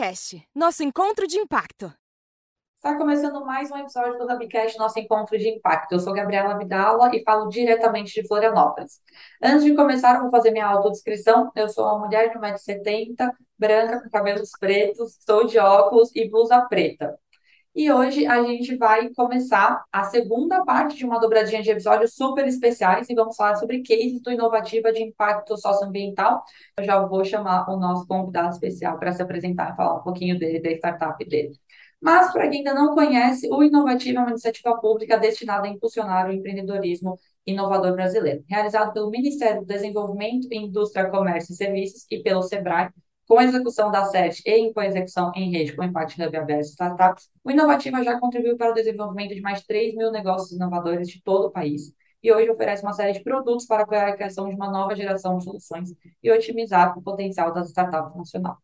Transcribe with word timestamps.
Hubcast, 0.00 0.42
nosso 0.54 0.82
encontro 0.82 1.26
de 1.26 1.36
impacto. 1.36 1.92
Está 2.74 2.96
começando 2.96 3.44
mais 3.44 3.70
um 3.70 3.76
episódio 3.76 4.16
do 4.16 4.24
Hubcast, 4.32 4.78
nosso 4.78 4.98
encontro 4.98 5.36
de 5.36 5.46
impacto. 5.46 5.92
Eu 5.92 6.00
sou 6.00 6.14
Gabriela 6.14 6.56
Vidala 6.56 7.14
e 7.14 7.22
falo 7.22 7.50
diretamente 7.50 8.14
de 8.14 8.26
Florianópolis. 8.26 8.98
Antes 9.42 9.62
de 9.62 9.74
começar, 9.74 10.14
eu 10.14 10.22
vou 10.22 10.30
fazer 10.30 10.52
minha 10.52 10.66
autodescrição. 10.66 11.52
Eu 11.54 11.68
sou 11.68 11.84
uma 11.84 11.98
mulher 11.98 12.30
de 12.30 12.38
1,70m, 12.38 13.30
branca, 13.58 14.02
com 14.02 14.08
cabelos 14.08 14.52
pretos, 14.58 15.18
estou 15.18 15.46
de 15.46 15.58
óculos 15.58 16.10
e 16.16 16.26
blusa 16.30 16.62
preta. 16.62 17.18
E 17.74 17.90
hoje 17.90 18.26
a 18.26 18.42
gente 18.42 18.76
vai 18.76 19.10
começar 19.14 19.84
a 19.92 20.02
segunda 20.04 20.64
parte 20.64 20.96
de 20.96 21.04
uma 21.04 21.20
dobradinha 21.20 21.62
de 21.62 21.70
episódios 21.70 22.14
super 22.14 22.46
especiais 22.46 23.08
e 23.08 23.14
vamos 23.14 23.36
falar 23.36 23.54
sobre 23.56 23.82
cases 23.82 24.20
do 24.20 24.32
Inovativa 24.32 24.92
de 24.92 25.02
Impacto 25.02 25.56
Socioambiental. 25.56 26.42
Eu 26.76 26.84
já 26.84 27.00
vou 27.06 27.24
chamar 27.24 27.70
o 27.70 27.78
nosso 27.78 28.06
convidado 28.08 28.48
especial 28.50 28.98
para 28.98 29.12
se 29.12 29.22
apresentar 29.22 29.72
e 29.72 29.76
falar 29.76 30.00
um 30.00 30.02
pouquinho 30.02 30.36
dele, 30.36 30.60
da 30.60 30.70
startup 30.72 31.24
dele. 31.24 31.52
Mas, 32.00 32.32
para 32.32 32.48
quem 32.48 32.58
ainda 32.58 32.74
não 32.74 32.94
conhece, 32.94 33.48
o 33.52 33.62
Inovativa 33.62 34.18
é 34.18 34.22
uma 34.22 34.30
iniciativa 34.30 34.76
pública 34.80 35.16
destinada 35.18 35.68
a 35.68 35.70
impulsionar 35.70 36.28
o 36.28 36.32
empreendedorismo 36.32 37.18
inovador 37.46 37.94
brasileiro, 37.94 38.42
realizado 38.48 38.92
pelo 38.92 39.10
Ministério 39.10 39.60
do 39.60 39.66
Desenvolvimento, 39.66 40.48
Indústria, 40.52 41.08
Comércio 41.08 41.52
e 41.52 41.56
Serviços 41.56 42.04
e 42.10 42.20
pelo 42.22 42.42
SEBRAE, 42.42 42.90
com 43.30 43.38
a 43.38 43.44
execução 43.44 43.92
da 43.92 44.06
SET 44.06 44.42
e 44.44 44.74
com 44.74 44.80
a 44.80 44.86
execução 44.86 45.30
em 45.36 45.52
rede 45.52 45.72
com 45.76 45.84
Impact 45.84 46.20
Hub 46.20 46.36
aberto 46.36 46.64
startups, 46.64 47.30
o 47.44 47.50
Inovativa 47.52 48.02
já 48.02 48.18
contribuiu 48.18 48.56
para 48.56 48.72
o 48.72 48.74
desenvolvimento 48.74 49.36
de 49.36 49.40
mais 49.40 49.60
de 49.60 49.68
3 49.68 49.94
mil 49.94 50.10
negócios 50.10 50.50
inovadores 50.50 51.08
de 51.08 51.22
todo 51.22 51.46
o 51.46 51.50
país 51.52 51.94
e 52.20 52.32
hoje 52.32 52.50
oferece 52.50 52.82
uma 52.82 52.92
série 52.92 53.12
de 53.12 53.22
produtos 53.22 53.66
para 53.66 53.84
apoiar 53.84 54.08
a 54.08 54.16
criação 54.16 54.48
de 54.48 54.56
uma 54.56 54.68
nova 54.68 54.96
geração 54.96 55.38
de 55.38 55.44
soluções 55.44 55.94
e 56.20 56.28
otimizar 56.28 56.98
o 56.98 57.02
potencial 57.02 57.54
das 57.54 57.68
startups 57.68 58.16
nacional. 58.16 58.58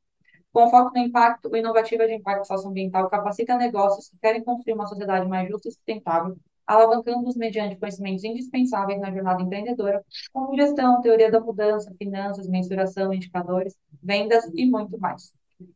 Com 0.52 0.68
foco 0.68 0.90
no 0.92 0.98
impacto, 1.00 1.48
o 1.48 1.56
Inovativa 1.56 2.04
de 2.04 2.14
Impacto 2.14 2.48
Socioambiental 2.48 3.08
capacita 3.08 3.56
negócios 3.56 4.08
que 4.08 4.18
querem 4.18 4.42
construir 4.42 4.74
uma 4.74 4.88
sociedade 4.88 5.28
mais 5.28 5.48
justa 5.48 5.68
e 5.68 5.70
sustentável 5.70 6.36
alavancando-os 6.66 7.36
mediante 7.36 7.76
conhecimentos 7.76 8.24
indispensáveis 8.24 9.00
na 9.00 9.12
jornada 9.12 9.42
empreendedora, 9.42 10.02
como 10.32 10.56
gestão, 10.56 11.00
teoria 11.00 11.30
da 11.30 11.40
mudança, 11.40 11.92
finanças, 11.96 12.48
mensuração, 12.48 13.12
indicadores, 13.12 13.76
vendas 14.02 14.44
e 14.54 14.66
muito 14.66 14.98
mais. 14.98 15.32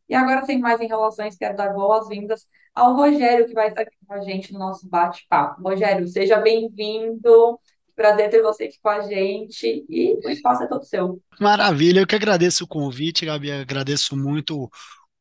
E 0.07 0.13
agora, 0.13 0.45
sem 0.45 0.59
mais 0.59 0.79
enrolações, 0.79 1.37
quero 1.37 1.55
dar 1.55 1.73
boas-vindas 1.73 2.45
ao 2.73 2.95
Rogério, 2.95 3.47
que 3.47 3.53
vai 3.53 3.67
estar 3.67 3.81
aqui 3.81 3.95
com 4.05 4.13
a 4.13 4.21
gente 4.21 4.53
no 4.53 4.59
nosso 4.59 4.87
bate-papo. 4.87 5.61
Rogério, 5.61 6.07
seja 6.07 6.37
bem-vindo. 6.37 7.59
Prazer 7.95 8.29
ter 8.29 8.41
você 8.41 8.65
aqui 8.65 8.77
com 8.81 8.89
a 8.89 9.01
gente 9.01 9.85
e 9.89 10.19
o 10.25 10.29
espaço 10.29 10.63
é 10.63 10.67
todo 10.67 10.83
seu. 10.85 11.21
Maravilha, 11.39 11.99
eu 11.99 12.07
que 12.07 12.15
agradeço 12.15 12.63
o 12.63 12.67
convite, 12.67 13.25
Gabi, 13.25 13.51
agradeço 13.51 14.15
muito 14.15 14.69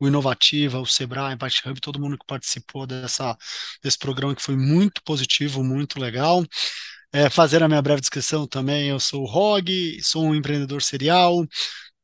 o 0.00 0.08
Inovativa, 0.08 0.80
o 0.80 0.86
Sebrae, 0.86 1.34
Impact 1.34 1.68
Hub, 1.68 1.80
todo 1.80 2.00
mundo 2.00 2.18
que 2.18 2.26
participou 2.26 2.86
dessa, 2.86 3.36
desse 3.82 3.98
programa 3.98 4.34
que 4.34 4.42
foi 4.42 4.56
muito 4.56 5.02
positivo, 5.04 5.62
muito 5.62 6.00
legal. 6.00 6.42
É, 7.12 7.28
fazer 7.28 7.62
a 7.62 7.68
minha 7.68 7.82
breve 7.82 8.00
descrição 8.00 8.46
também, 8.46 8.88
eu 8.88 8.98
sou 9.00 9.22
o 9.22 9.26
Rog, 9.26 9.68
sou 10.02 10.24
um 10.24 10.34
empreendedor 10.34 10.80
serial, 10.80 11.44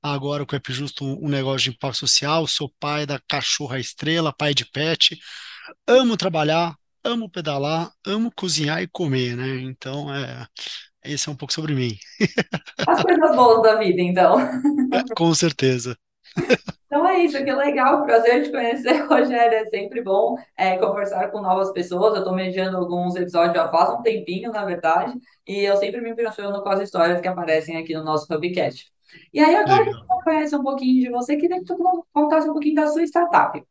agora 0.02 0.44
com 0.44 0.55
o 0.55 0.56
App 0.56 0.72
Justo 0.72 1.05
um, 1.05 1.27
um 1.27 1.28
negócio 1.28 1.70
de 1.70 1.77
impacto 1.77 1.98
social, 1.98 2.47
sou 2.47 2.72
pai 2.78 3.06
da 3.06 3.20
cachorra 3.28 3.78
estrela, 3.78 4.33
pai 4.33 4.52
de 4.52 4.64
pet, 4.67 5.19
amo 5.86 6.17
trabalhar, 6.17 6.74
amo 7.05 7.30
pedalar, 7.30 7.91
amo 8.05 8.33
cozinhar 8.34 8.83
e 8.83 8.89
comer, 8.89 9.36
né? 9.36 9.61
Então, 9.61 10.12
é, 10.12 10.47
esse 11.05 11.28
é 11.28 11.33
um 11.33 11.36
pouco 11.36 11.55
sobre 11.55 11.74
mim. 11.74 11.97
As 12.86 13.02
coisas 13.02 13.36
boas 13.36 13.62
da 13.62 13.78
vida, 13.78 14.02
então. 14.02 14.36
É, 14.92 15.02
com 15.14 15.34
certeza. 15.34 15.97
Então 16.86 17.07
é 17.07 17.19
isso, 17.19 17.36
que 17.45 17.52
legal, 17.52 18.05
prazer 18.05 18.45
te 18.45 18.51
conhecer, 18.51 19.02
Rogério. 19.07 19.58
É 19.58 19.64
sempre 19.67 20.02
bom 20.02 20.36
é, 20.57 20.79
conversar 20.79 21.30
com 21.30 21.41
novas 21.41 21.73
pessoas. 21.73 22.14
Eu 22.14 22.19
estou 22.20 22.35
mediando 22.35 22.77
alguns 22.77 23.17
episódios 23.17 23.57
já 23.57 23.69
faz 23.69 23.91
um 23.91 24.02
tempinho, 24.02 24.52
na 24.52 24.64
verdade, 24.64 25.13
e 25.46 25.63
eu 25.64 25.77
sempre 25.77 26.01
me 26.01 26.11
impressiono 26.11 26.63
com 26.63 26.69
as 26.69 26.80
histórias 26.80 27.20
que 27.20 27.29
aparecem 27.29 27.77
aqui 27.77 27.92
no 27.95 28.05
nosso 28.05 28.33
Hubcast. 28.33 28.92
E 29.33 29.41
aí, 29.41 29.57
agora 29.57 29.85
que 29.85 29.91
você 29.92 30.25
conhece 30.25 30.57
um 30.57 30.63
pouquinho 30.63 31.02
de 31.02 31.11
você, 31.11 31.36
queria 31.36 31.58
que 31.58 31.64
tu 31.64 31.77
contasse 32.13 32.48
um 32.48 32.52
pouquinho 32.52 32.77
da 32.77 32.86
sua 32.89 33.02
startup. 33.05 33.63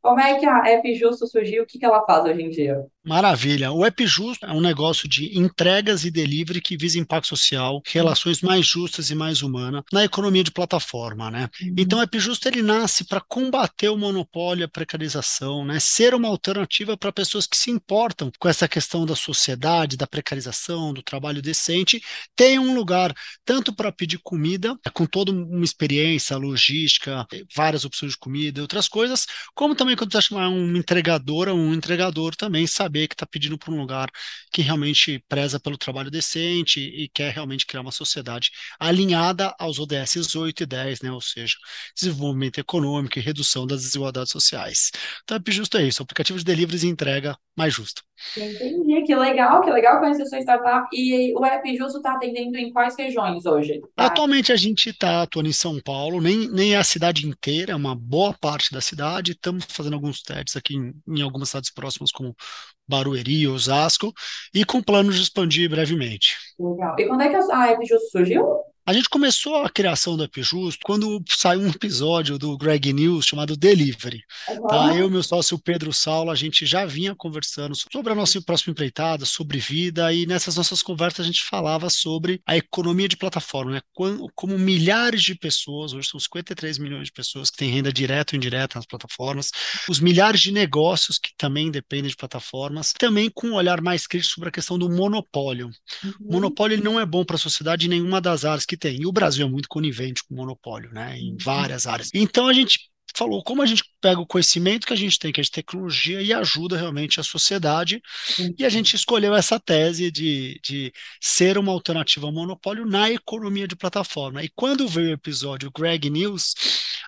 Como 0.00 0.20
é 0.20 0.38
que 0.38 0.46
a 0.46 0.58
App 0.68 0.94
Justo 0.94 1.26
surgiu? 1.26 1.62
O 1.64 1.66
que, 1.66 1.78
que 1.78 1.84
ela 1.84 2.04
faz 2.04 2.24
hoje 2.24 2.42
em 2.42 2.50
dia? 2.50 2.84
Maravilha. 3.04 3.70
O 3.70 3.84
App 3.84 4.06
Justo 4.06 4.46
é 4.46 4.52
um 4.52 4.62
negócio 4.62 5.06
de 5.06 5.38
entregas 5.38 6.04
e 6.04 6.10
delivery 6.10 6.60
que 6.60 6.76
visa 6.76 6.98
impacto 6.98 7.28
social, 7.28 7.82
relações 7.86 8.40
mais 8.40 8.66
justas 8.66 9.10
e 9.10 9.14
mais 9.14 9.42
humanas 9.42 9.82
na 9.92 10.04
economia 10.04 10.42
de 10.42 10.50
plataforma, 10.50 11.30
né? 11.30 11.50
Uhum. 11.60 11.74
Então, 11.76 11.98
o 11.98 12.02
App 12.02 12.18
Justo 12.18 12.48
ele 12.48 12.62
nasce 12.62 13.04
para 13.04 13.20
combater 13.20 13.90
o 13.90 13.96
monopólio, 13.96 14.64
a 14.64 14.68
precarização, 14.68 15.66
né? 15.66 15.78
Ser 15.80 16.14
uma 16.14 16.28
alternativa 16.28 16.96
para 16.96 17.12
pessoas 17.12 17.46
que 17.46 17.58
se 17.58 17.70
importam 17.70 18.32
com 18.38 18.48
essa 18.48 18.66
questão 18.66 19.04
da 19.04 19.14
sociedade, 19.14 19.98
da 19.98 20.06
precarização, 20.06 20.94
do 20.94 21.02
trabalho 21.02 21.42
decente, 21.42 22.00
tem 22.34 22.58
um 22.58 22.74
lugar 22.74 23.14
tanto 23.44 23.74
para 23.74 23.92
pedir 23.92 24.18
comida, 24.22 24.74
com 24.94 25.04
toda 25.04 25.30
uma 25.30 25.64
experiência, 25.64 26.38
logística, 26.38 27.26
várias 27.54 27.84
opções 27.84 28.12
de 28.12 28.18
comida 28.18 28.60
e 28.60 28.62
outras 28.62 28.88
coisas, 28.88 29.26
como 29.54 29.74
também 29.74 29.94
quando 29.94 30.10
você 30.10 30.22
chamar 30.22 30.48
um 30.48 30.74
entregador 30.74 31.48
ou 31.48 31.56
um 31.56 31.74
entregador 31.74 32.34
também 32.34 32.66
saber 32.94 33.08
que 33.08 33.14
está 33.14 33.26
pedindo 33.26 33.58
para 33.58 33.72
um 33.72 33.80
lugar 33.80 34.08
que 34.52 34.62
realmente 34.62 35.22
preza 35.28 35.58
pelo 35.58 35.76
trabalho 35.76 36.10
decente 36.10 36.80
e 36.80 37.08
quer 37.08 37.32
realmente 37.32 37.66
criar 37.66 37.80
uma 37.80 37.90
sociedade 37.90 38.50
alinhada 38.78 39.54
aos 39.58 39.78
ODS 39.78 40.34
8 40.36 40.62
e 40.62 40.66
10, 40.66 41.00
né? 41.02 41.10
ou 41.10 41.20
seja, 41.20 41.56
desenvolvimento 41.94 42.58
econômico 42.58 43.18
e 43.18 43.22
redução 43.22 43.66
das 43.66 43.82
desigualdades 43.82 44.30
sociais. 44.30 44.90
Então, 45.24 45.36
é 45.36 45.50
justo 45.50 45.76
é 45.76 45.86
isso, 45.86 46.02
aplicativo 46.02 46.38
de 46.38 46.44
deliveries 46.44 46.84
e 46.84 46.88
entrega 46.88 47.36
mais 47.56 47.72
justo. 47.72 48.02
Entendi, 48.36 49.02
que 49.02 49.14
legal, 49.14 49.60
que 49.60 49.70
legal 49.70 50.00
conhecer 50.00 50.26
sua 50.26 50.40
startup. 50.40 50.88
E 50.92 51.32
o 51.36 51.44
App 51.44 51.76
Justo 51.76 51.98
está 51.98 52.14
atendendo 52.14 52.56
em 52.56 52.72
quais 52.72 52.96
regiões 52.96 53.44
hoje? 53.46 53.80
Tá. 53.94 54.06
Atualmente 54.06 54.52
a 54.52 54.56
gente 54.56 54.90
está 54.90 55.22
atuando 55.22 55.48
em 55.48 55.52
São 55.52 55.80
Paulo, 55.80 56.20
nem, 56.20 56.48
nem 56.50 56.74
é 56.74 56.78
a 56.78 56.84
cidade 56.84 57.26
inteira, 57.26 57.72
é 57.72 57.76
uma 57.76 57.94
boa 57.94 58.32
parte 58.32 58.72
da 58.72 58.80
cidade. 58.80 59.32
Estamos 59.32 59.64
fazendo 59.68 59.94
alguns 59.94 60.22
testes 60.22 60.56
aqui 60.56 60.74
em, 60.76 60.94
em 61.08 61.22
algumas 61.22 61.48
cidades 61.48 61.72
próximas, 61.72 62.10
como 62.10 62.34
Barueri, 62.88 63.46
Osasco, 63.46 64.12
e 64.52 64.64
com 64.64 64.82
planos 64.82 65.16
de 65.16 65.22
expandir 65.22 65.68
brevemente. 65.68 66.36
Legal. 66.58 66.96
E 66.98 67.06
quando 67.06 67.22
é 67.22 67.28
que 67.28 67.36
a 67.36 67.70
App 67.70 67.86
Justo 67.86 68.10
surgiu? 68.10 68.44
A 68.86 68.92
gente 68.92 69.08
começou 69.08 69.56
a 69.64 69.70
criação 69.70 70.14
do 70.14 70.24
App 70.24 70.42
Justo 70.42 70.80
quando 70.84 71.22
saiu 71.26 71.62
um 71.62 71.70
episódio 71.70 72.38
do 72.38 72.54
Greg 72.58 72.92
News 72.92 73.24
chamado 73.24 73.56
Delivery. 73.56 74.22
Uhum. 74.46 74.66
Tá? 74.66 74.94
Eu 74.94 75.06
e 75.06 75.10
meu 75.10 75.22
sócio 75.22 75.58
Pedro 75.58 75.90
Saulo, 75.90 76.30
a 76.30 76.34
gente 76.34 76.66
já 76.66 76.84
vinha 76.84 77.14
conversando 77.14 77.74
sobre 77.74 78.12
a 78.12 78.14
nossa 78.14 78.42
próxima 78.42 78.72
empreitada, 78.72 79.24
sobre 79.24 79.56
vida, 79.56 80.12
e 80.12 80.26
nessas 80.26 80.56
nossas 80.56 80.82
conversas 80.82 81.24
a 81.24 81.26
gente 81.26 81.42
falava 81.44 81.88
sobre 81.88 82.42
a 82.44 82.58
economia 82.58 83.08
de 83.08 83.16
plataforma, 83.16 83.70
né? 83.72 83.80
como, 83.94 84.30
como 84.34 84.58
milhares 84.58 85.22
de 85.22 85.34
pessoas, 85.34 85.94
hoje 85.94 86.10
são 86.10 86.20
53 86.20 86.76
milhões 86.76 87.06
de 87.06 87.12
pessoas 87.12 87.48
que 87.48 87.56
têm 87.56 87.70
renda 87.70 87.90
direta 87.90 88.34
ou 88.34 88.36
indireta 88.36 88.78
nas 88.78 88.84
plataformas, 88.84 89.50
os 89.88 89.98
milhares 89.98 90.42
de 90.42 90.52
negócios 90.52 91.18
que 91.18 91.30
também 91.38 91.70
dependem 91.70 92.10
de 92.10 92.16
plataformas, 92.16 92.92
também 92.92 93.30
com 93.34 93.46
um 93.46 93.54
olhar 93.54 93.80
mais 93.80 94.06
crítico 94.06 94.34
sobre 94.34 94.50
a 94.50 94.52
questão 94.52 94.78
do 94.78 94.90
monopólio. 94.90 95.70
Uhum. 96.04 96.12
O 96.20 96.32
monopólio 96.34 96.84
não 96.84 97.00
é 97.00 97.06
bom 97.06 97.24
para 97.24 97.36
a 97.36 97.38
sociedade 97.38 97.86
em 97.86 97.88
nenhuma 97.88 98.20
das 98.20 98.44
áreas 98.44 98.66
que 98.66 98.73
que 98.74 98.80
tem. 98.80 99.00
E 99.00 99.06
o 99.06 99.12
Brasil 99.12 99.46
é 99.46 99.50
muito 99.50 99.68
conivente 99.68 100.22
com 100.24 100.34
o 100.34 100.36
monopólio, 100.36 100.90
né, 100.92 101.16
em 101.18 101.32
uhum. 101.32 101.36
várias 101.40 101.86
áreas. 101.86 102.10
Então 102.12 102.48
a 102.48 102.52
gente 102.52 102.90
falou 103.16 103.42
como 103.44 103.62
a 103.62 103.66
gente 103.66 103.84
pega 104.00 104.20
o 104.20 104.26
conhecimento 104.26 104.86
que 104.86 104.92
a 104.92 104.96
gente 104.96 105.18
tem, 105.18 105.32
que 105.32 105.40
é 105.40 105.44
de 105.44 105.50
tecnologia, 105.50 106.20
e 106.20 106.32
ajuda 106.32 106.76
realmente 106.76 107.20
a 107.20 107.22
sociedade. 107.22 108.02
E 108.58 108.64
a 108.64 108.68
gente 108.68 108.96
escolheu 108.96 109.34
essa 109.34 109.58
tese 109.60 110.10
de, 110.10 110.60
de 110.62 110.92
ser 111.20 111.56
uma 111.56 111.72
alternativa 111.72 112.26
ao 112.26 112.32
monopólio 112.32 112.84
na 112.84 113.10
economia 113.10 113.68
de 113.68 113.76
plataforma. 113.76 114.42
E 114.42 114.50
quando 114.54 114.88
veio 114.88 115.10
o 115.10 115.12
episódio 115.12 115.70
Greg 115.70 116.10
News, 116.10 116.54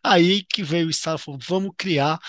aí 0.03 0.45
que 0.45 0.63
veio 0.63 0.87
o 0.87 0.91
Estado 0.91 1.19
falou, 1.19 1.41
vamos 1.43 1.73
criar 1.77 2.21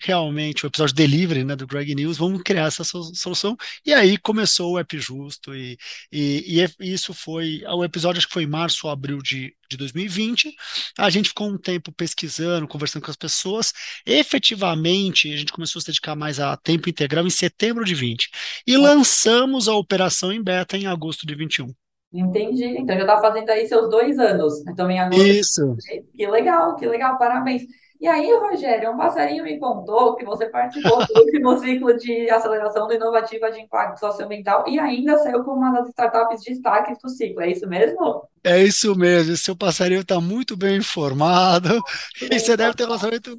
realmente 0.00 0.64
o 0.64 0.68
episódio 0.68 0.94
delivery 0.94 1.44
né, 1.44 1.56
do 1.56 1.66
Greg 1.66 1.94
News, 1.94 2.18
vamos 2.18 2.42
criar 2.42 2.66
essa 2.66 2.84
solução. 2.84 3.56
E 3.84 3.92
aí 3.92 4.16
começou 4.18 4.72
o 4.72 4.78
App 4.78 4.98
Justo, 4.98 5.54
e, 5.54 5.76
e, 6.12 6.66
e 6.80 6.92
isso 6.92 7.12
foi, 7.14 7.62
o 7.66 7.84
episódio 7.84 8.18
acho 8.18 8.26
que 8.26 8.34
foi 8.34 8.44
em 8.44 8.48
março 8.48 8.86
ou 8.86 8.92
abril 8.92 9.18
de, 9.18 9.54
de 9.70 9.76
2020. 9.76 10.54
A 10.98 11.10
gente 11.10 11.28
ficou 11.28 11.48
um 11.48 11.58
tempo 11.58 11.92
pesquisando, 11.92 12.68
conversando 12.68 13.04
com 13.04 13.10
as 13.10 13.16
pessoas. 13.16 13.72
Efetivamente, 14.04 15.32
a 15.32 15.36
gente 15.36 15.52
começou 15.52 15.78
a 15.78 15.82
se 15.82 15.88
dedicar 15.88 16.16
mais 16.16 16.40
a 16.40 16.56
tempo 16.56 16.88
integral 16.88 17.26
em 17.26 17.30
setembro 17.30 17.84
de 17.84 17.94
20. 17.94 18.30
E 18.66 18.76
lançamos 18.76 19.68
a 19.68 19.74
operação 19.74 20.32
em 20.32 20.42
beta 20.42 20.76
em 20.76 20.86
agosto 20.86 21.26
de 21.26 21.34
21. 21.34 21.72
Entendi. 22.12 22.64
Então 22.64 22.96
já 22.96 23.02
está 23.02 23.20
fazendo 23.20 23.50
aí 23.50 23.66
seus 23.66 23.90
dois 23.90 24.18
anos. 24.18 24.66
Então 24.66 24.90
em 24.90 24.98
agosto. 24.98 25.26
Isso. 25.26 25.76
Que 26.14 26.26
legal, 26.26 26.76
que 26.76 26.86
legal, 26.86 27.18
parabéns. 27.18 27.62
E 28.00 28.06
aí, 28.06 28.30
Rogério, 28.36 28.92
um 28.92 28.96
passarinho 28.96 29.42
me 29.42 29.58
contou 29.58 30.14
que 30.16 30.24
você 30.24 30.46
participou 30.48 30.98
do 31.06 31.20
último 31.20 31.58
ciclo 31.58 31.96
de 31.96 32.28
aceleração 32.30 32.86
do 32.86 32.94
Inovativa 32.94 33.50
de 33.50 33.60
Impacto 33.60 33.98
Socioambiental 33.98 34.64
e 34.68 34.78
ainda 34.78 35.16
saiu 35.18 35.42
como 35.44 35.58
uma 35.58 35.72
das 35.72 35.88
startups 35.88 36.42
de 36.42 36.52
destaque 36.52 36.92
do 37.02 37.08
ciclo. 37.08 37.42
É 37.42 37.50
isso 37.50 37.66
mesmo? 37.66 38.28
É 38.44 38.62
isso 38.62 38.94
mesmo. 38.94 39.36
Seu 39.36 39.56
passarinho 39.56 40.02
está 40.02 40.20
muito 40.20 40.56
bem 40.56 40.76
informado. 40.76 41.82
E 42.30 42.38
você 42.38 42.56
deve 42.56 42.74
ter 42.74 42.84
relacionamento 42.84 43.38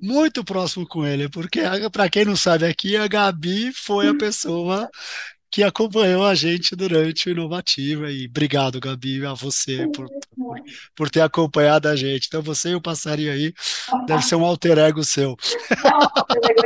muito 0.00 0.44
próximo 0.44 0.86
com 0.86 1.06
ele, 1.06 1.28
porque 1.28 1.60
para 1.90 2.08
quem 2.08 2.24
não 2.24 2.36
sabe 2.36 2.66
aqui, 2.66 2.96
a 2.96 3.08
Gabi 3.08 3.72
foi 3.72 4.08
a 4.08 4.14
pessoa 4.14 4.88
que 5.56 5.62
acompanhou 5.62 6.22
a 6.22 6.34
gente 6.34 6.76
durante 6.76 7.30
o 7.30 7.32
Inovativa. 7.32 8.10
E 8.10 8.26
obrigado, 8.26 8.78
Gabi, 8.78 9.24
a 9.24 9.32
você 9.32 9.88
por, 9.88 10.06
por, 10.36 10.60
por, 10.94 11.08
ter 11.08 11.22
acompanhado 11.22 11.88
a 11.88 11.96
gente. 11.96 12.26
Então, 12.26 12.42
você 12.42 12.72
e 12.72 12.74
o 12.74 12.82
passarinho 12.82 13.32
aí 13.32 13.54
deve 14.06 14.22
ser 14.22 14.36
um 14.36 14.44
alter 14.44 14.76
ego 14.76 15.02
seu. 15.02 15.32
o 15.32 15.36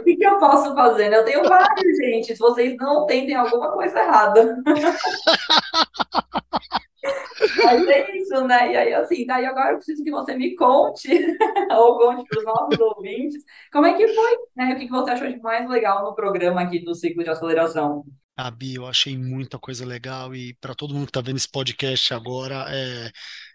que, 0.02 0.16
que 0.16 0.26
eu 0.26 0.40
posso 0.40 0.74
fazer? 0.74 1.12
Eu 1.12 1.24
tenho 1.24 1.44
vários, 1.44 1.98
gente. 1.98 2.34
Se 2.34 2.38
vocês 2.40 2.74
não 2.78 3.06
têm, 3.06 3.26
tem 3.26 3.36
alguma 3.36 3.70
coisa 3.70 3.96
errada. 3.96 4.60
Mas 7.62 7.86
é 7.86 8.16
isso, 8.16 8.44
né? 8.44 8.72
E 8.72 8.76
aí, 8.76 8.92
assim, 8.92 9.24
daí 9.24 9.46
agora 9.46 9.70
eu 9.70 9.76
preciso 9.76 10.02
que 10.02 10.10
você 10.10 10.34
me 10.34 10.56
conte, 10.56 11.08
ou 11.70 11.96
conte 11.96 12.28
para 12.28 12.38
os 12.40 12.44
nossos 12.44 12.80
ouvintes, 12.80 13.44
como 13.72 13.86
é 13.86 13.94
que 13.94 14.08
foi, 14.08 14.36
né? 14.56 14.74
O 14.74 14.78
que 14.80 14.88
você 14.88 15.12
achou 15.12 15.28
de 15.28 15.38
mais 15.38 15.68
legal 15.68 16.04
no 16.04 16.12
programa 16.12 16.62
aqui 16.62 16.84
do 16.84 16.92
ciclo 16.92 17.22
de 17.22 17.30
aceleração? 17.30 18.04
Abi, 18.46 18.74
eu 18.74 18.86
achei 18.86 19.16
muita 19.16 19.58
coisa 19.58 19.84
legal 19.84 20.34
e 20.34 20.54
para 20.54 20.74
todo 20.74 20.94
mundo 20.94 21.04
que 21.06 21.10
está 21.10 21.20
vendo 21.20 21.36
esse 21.36 21.48
podcast 21.50 22.12
agora, 22.14 22.66
é, 22.68 23.10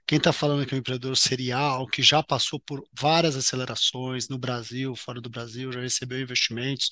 quem 0.07 0.17
está 0.17 0.31
falando 0.31 0.61
aqui 0.61 0.73
é 0.73 0.77
um 0.77 0.79
empreendedor 0.79 1.17
serial 1.17 1.87
que 1.87 2.03
já 2.03 2.21
passou 2.21 2.59
por 2.59 2.83
várias 2.93 3.35
acelerações 3.35 4.29
no 4.29 4.37
Brasil, 4.37 4.95
fora 4.95 5.19
do 5.19 5.29
Brasil, 5.29 5.71
já 5.71 5.81
recebeu 5.81 6.21
investimentos. 6.21 6.89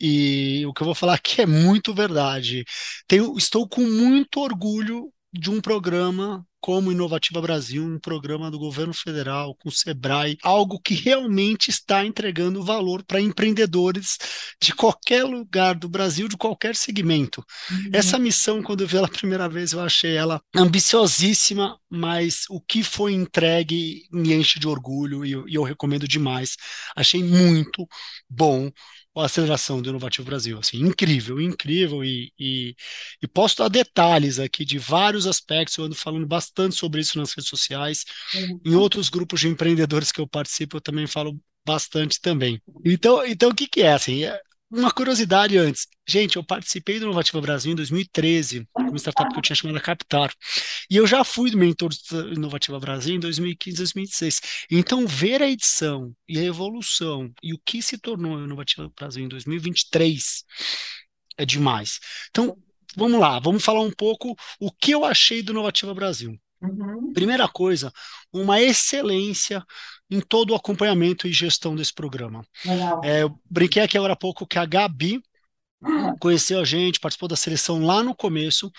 E 0.00 0.64
o 0.66 0.72
que 0.72 0.82
eu 0.82 0.86
vou 0.86 0.94
falar 0.94 1.14
aqui 1.14 1.42
é 1.42 1.46
muito 1.46 1.94
verdade. 1.94 2.64
Tenho, 3.08 3.36
estou 3.36 3.68
com 3.68 3.82
muito 3.82 4.40
orgulho 4.40 5.12
de 5.32 5.50
um 5.50 5.60
programa 5.60 6.46
como 6.66 6.90
Inovativa 6.90 7.40
Brasil, 7.40 7.80
um 7.80 7.96
programa 7.96 8.50
do 8.50 8.58
governo 8.58 8.92
federal 8.92 9.54
com 9.54 9.68
o 9.68 9.72
Sebrae, 9.72 10.36
algo 10.42 10.80
que 10.80 10.94
realmente 10.94 11.70
está 11.70 12.04
entregando 12.04 12.60
valor 12.60 13.04
para 13.04 13.20
empreendedores 13.20 14.18
de 14.60 14.74
qualquer 14.74 15.22
lugar 15.22 15.76
do 15.76 15.88
Brasil, 15.88 16.26
de 16.26 16.36
qualquer 16.36 16.74
segmento. 16.74 17.46
Uhum. 17.70 17.90
Essa 17.92 18.18
missão, 18.18 18.64
quando 18.64 18.80
eu 18.80 18.88
vi 18.88 18.96
ela 18.96 19.06
a 19.06 19.08
primeira 19.08 19.48
vez, 19.48 19.74
eu 19.74 19.80
achei 19.80 20.16
ela 20.16 20.40
ambiciosíssima, 20.56 21.78
mas 21.88 22.46
o 22.50 22.60
que 22.60 22.82
foi 22.82 23.12
entregue 23.12 24.02
me 24.10 24.34
enche 24.34 24.58
de 24.58 24.66
orgulho 24.66 25.24
e 25.24 25.30
eu, 25.30 25.48
e 25.48 25.54
eu 25.54 25.62
recomendo 25.62 26.08
demais. 26.08 26.56
Achei 26.96 27.22
muito 27.22 27.86
bom 28.28 28.72
a 29.20 29.26
aceleração 29.26 29.80
do 29.80 29.88
Inovativo 29.88 30.26
Brasil. 30.26 30.58
Assim, 30.58 30.78
incrível, 30.78 31.40
incrível. 31.40 32.04
E, 32.04 32.32
e, 32.38 32.74
e, 33.22 33.28
posso 33.28 33.58
dar 33.58 33.68
detalhes 33.68 34.38
aqui 34.38 34.64
de 34.64 34.78
vários 34.78 35.26
aspectos. 35.26 35.76
Eu 35.76 35.84
ando 35.84 35.94
falando 35.94 36.26
bastante 36.26 36.76
sobre 36.76 37.00
isso 37.00 37.18
nas 37.18 37.32
redes 37.32 37.48
sociais. 37.48 38.04
Uhum. 38.34 38.60
Em 38.64 38.74
outros 38.74 39.08
grupos 39.08 39.40
de 39.40 39.48
empreendedores 39.48 40.12
que 40.12 40.20
eu 40.20 40.26
participo, 40.26 40.76
eu 40.76 40.80
também 40.80 41.06
falo 41.06 41.38
bastante 41.66 42.20
também. 42.20 42.60
Então, 42.84 43.26
então 43.26 43.50
o 43.50 43.54
que, 43.54 43.66
que 43.66 43.82
é? 43.82 43.92
Assim, 43.92 44.24
é, 44.24 44.40
uma 44.70 44.90
curiosidade 44.90 45.56
antes. 45.56 45.86
Gente, 46.06 46.36
eu 46.36 46.44
participei 46.44 46.98
do 46.98 47.06
Inovativa 47.06 47.40
Brasil 47.40 47.72
em 47.72 47.76
2013, 47.76 48.66
uma 48.76 48.96
startup 48.96 49.30
que 49.30 49.38
eu 49.38 49.42
tinha 49.42 49.56
chamada 49.56 49.80
Captar. 49.80 50.32
E 50.90 50.96
eu 50.96 51.06
já 51.06 51.22
fui 51.24 51.50
do 51.50 51.58
mentor 51.58 51.90
do 52.10 52.34
Inovativa 52.34 52.78
Brasil 52.78 53.14
em 53.14 53.20
2015, 53.20 53.76
2016. 53.76 54.40
Então, 54.70 55.06
ver 55.06 55.42
a 55.42 55.48
edição 55.48 56.12
e 56.28 56.38
a 56.38 56.44
evolução 56.44 57.32
e 57.42 57.54
o 57.54 57.60
que 57.64 57.80
se 57.80 57.98
tornou 57.98 58.36
o 58.36 58.44
Inovativa 58.44 58.90
Brasil 58.96 59.24
em 59.24 59.28
2023 59.28 60.44
é 61.38 61.44
demais. 61.44 62.00
Então, 62.30 62.56
vamos 62.96 63.20
lá, 63.20 63.38
vamos 63.38 63.64
falar 63.64 63.82
um 63.82 63.92
pouco 63.92 64.34
o 64.58 64.70
que 64.72 64.92
eu 64.92 65.04
achei 65.04 65.42
do 65.42 65.52
Inovativa 65.52 65.94
Brasil. 65.94 66.36
Uhum. 66.60 67.12
Primeira 67.12 67.46
coisa, 67.46 67.92
uma 68.32 68.60
excelência 68.60 69.62
em 70.10 70.20
todo 70.20 70.50
o 70.50 70.54
acompanhamento 70.54 71.26
e 71.26 71.32
gestão 71.32 71.74
desse 71.74 71.92
programa. 71.92 72.44
É, 73.02 73.22
eu 73.22 73.38
brinquei 73.50 73.82
aqui 73.82 73.96
agora 73.96 74.12
há 74.12 74.16
pouco 74.16 74.46
que 74.46 74.58
a 74.58 74.64
Gabi 74.64 75.20
conheceu 76.20 76.60
a 76.60 76.64
gente, 76.64 77.00
participou 77.00 77.28
da 77.28 77.36
seleção 77.36 77.84
lá 77.84 78.02
no 78.02 78.14
começo. 78.14 78.70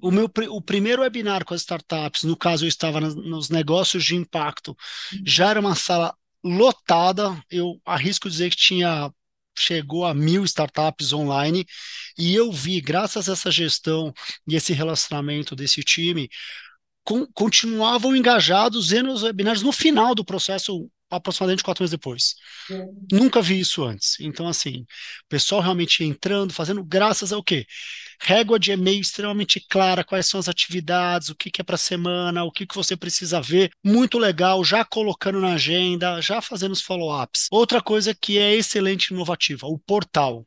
O 0.00 0.10
meu 0.10 0.30
o 0.50 0.60
primeiro 0.60 1.02
webinar 1.02 1.44
com 1.44 1.54
as 1.54 1.60
startups, 1.60 2.22
no 2.22 2.36
caso 2.36 2.64
eu 2.64 2.68
estava 2.68 3.00
nos 3.00 3.50
negócios 3.50 4.04
de 4.04 4.14
impacto, 4.14 4.76
já 5.24 5.50
era 5.50 5.60
uma 5.60 5.74
sala 5.74 6.14
lotada. 6.44 7.36
Eu 7.50 7.80
arrisco 7.84 8.30
dizer 8.30 8.50
que 8.50 8.56
tinha 8.56 9.10
chegou 9.58 10.04
a 10.04 10.14
mil 10.14 10.44
startups 10.44 11.12
online 11.12 11.64
e 12.18 12.34
eu 12.34 12.52
vi, 12.52 12.80
graças 12.80 13.28
a 13.28 13.32
essa 13.32 13.50
gestão 13.50 14.12
e 14.46 14.54
esse 14.54 14.72
relacionamento 14.72 15.56
desse 15.56 15.82
time, 15.82 16.28
com, 17.06 17.24
continuavam 17.32 18.16
engajados 18.16 18.88
vendo 18.88 19.12
os 19.12 19.22
webinários 19.22 19.62
no 19.62 19.70
final 19.70 20.12
do 20.12 20.24
processo, 20.24 20.90
aproximadamente 21.08 21.62
quatro 21.62 21.84
meses 21.84 21.92
depois. 21.92 22.34
Uhum. 22.68 23.06
Nunca 23.12 23.40
vi 23.40 23.60
isso 23.60 23.84
antes. 23.84 24.18
Então, 24.18 24.48
assim, 24.48 24.80
o 24.80 25.28
pessoal 25.28 25.60
realmente 25.60 26.02
entrando, 26.02 26.52
fazendo 26.52 26.84
graças 26.84 27.32
ao 27.32 27.44
quê? 27.44 27.64
Régua 28.20 28.58
de 28.58 28.72
e-mail 28.72 29.00
extremamente 29.00 29.64
clara, 29.70 30.02
quais 30.02 30.26
são 30.26 30.40
as 30.40 30.48
atividades, 30.48 31.28
o 31.28 31.36
que, 31.36 31.48
que 31.48 31.60
é 31.60 31.64
para 31.64 31.76
a 31.76 31.78
semana, 31.78 32.42
o 32.42 32.50
que, 32.50 32.66
que 32.66 32.74
você 32.74 32.96
precisa 32.96 33.40
ver. 33.40 33.70
Muito 33.84 34.18
legal, 34.18 34.64
já 34.64 34.84
colocando 34.84 35.40
na 35.40 35.52
agenda, 35.54 36.20
já 36.20 36.42
fazendo 36.42 36.72
os 36.72 36.82
follow-ups. 36.82 37.46
Outra 37.52 37.80
coisa 37.80 38.12
que 38.14 38.36
é 38.36 38.52
excelente 38.56 39.10
e 39.10 39.14
inovativa, 39.14 39.68
o 39.68 39.78
portal. 39.78 40.44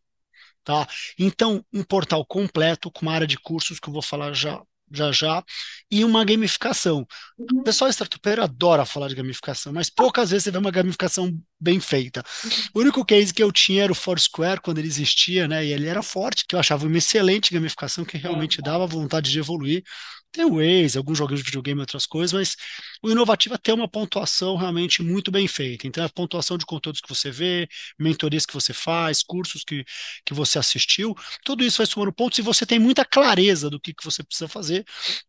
Tá? 0.61 0.85
Então, 1.17 1.65
um 1.73 1.83
portal 1.83 2.25
completo 2.25 2.91
com 2.91 3.03
uma 3.03 3.13
área 3.13 3.25
de 3.25 3.38
cursos 3.38 3.79
que 3.79 3.88
eu 3.88 3.94
vou 3.94 4.01
falar 4.01 4.33
já 4.33 4.61
já 4.91 5.12
já, 5.12 5.44
e 5.91 6.03
uma 6.03 6.24
gamificação. 6.24 7.07
Uhum. 7.38 7.59
O 7.59 7.63
pessoal 7.63 7.89
startupeiro 7.89 8.44
adora 8.44 8.86
falar 8.86 9.07
de 9.07 9.15
gamificação, 9.15 9.74
mas 9.74 9.89
poucas 9.89 10.31
vezes 10.31 10.45
você 10.45 10.51
vê 10.51 10.57
uma 10.57 10.71
gamificação 10.71 11.38
bem 11.59 11.80
feita. 11.80 12.24
Uhum. 12.44 12.51
O 12.74 12.80
único 12.80 13.06
case 13.06 13.33
que 13.33 13.44
eu 13.44 13.51
tinha 13.51 13.83
era 13.83 13.91
o 13.91 13.95
Foursquare, 13.95 14.62
quando 14.62 14.77
ele 14.80 14.88
existia, 14.88 15.47
né, 15.47 15.65
e 15.65 15.74
ele 15.74 15.88
era 15.88 16.01
forte, 16.01 16.45
que 16.47 16.56
eu 16.56 16.59
achava 16.59 16.86
uma 16.86 16.97
excelente 16.97 17.53
gamificação, 17.53 18.06
que 18.06 18.18
realmente 18.18 18.62
dava 18.62 18.86
vontade 18.88 19.31
de 19.31 19.39
evoluir. 19.39 19.83
Tem 20.31 20.46
o 20.46 20.58
Waze, 20.58 20.96
alguns 20.96 21.18
joguinhos 21.18 21.42
de 21.42 21.48
videogame, 21.48 21.80
outras 21.80 22.06
coisas, 22.06 22.34
mas 22.34 22.56
o 23.02 23.10
inovativo 23.10 23.56
é 23.56 23.58
ter 23.58 23.74
uma 23.74 23.88
pontuação 23.88 24.56
realmente 24.56 25.02
muito 25.02 25.31
bem 25.31 25.48
feita. 25.48 25.88
Então, 25.88 26.04
é 26.04 26.08
a 26.08 26.10
pontuação 26.10 26.56
de 26.56 26.66
conteúdos 26.68 27.02
que 27.02 27.10
você 27.10 27.31
vê, 27.31 27.68
mentorias 27.98 28.46
que 28.46 28.54
você 28.54 28.72
faz, 28.72 29.24
cursos 29.24 29.64
que, 29.64 29.84
que 30.24 30.34
você 30.34 30.60
assistiu, 30.60 31.16
tudo 31.44 31.64
isso 31.64 31.78
vai 31.78 31.88
somando 31.88 32.14
pontos 32.14 32.38
e 32.38 32.44
você 32.44 32.64
tem 32.64 32.78
muita 32.78 33.04
clareza 33.04 33.72
do 33.72 33.80
que, 33.80 33.92
que 33.92 34.06
você 34.06 34.24
precisa 34.24 34.48
fazer 34.48 34.86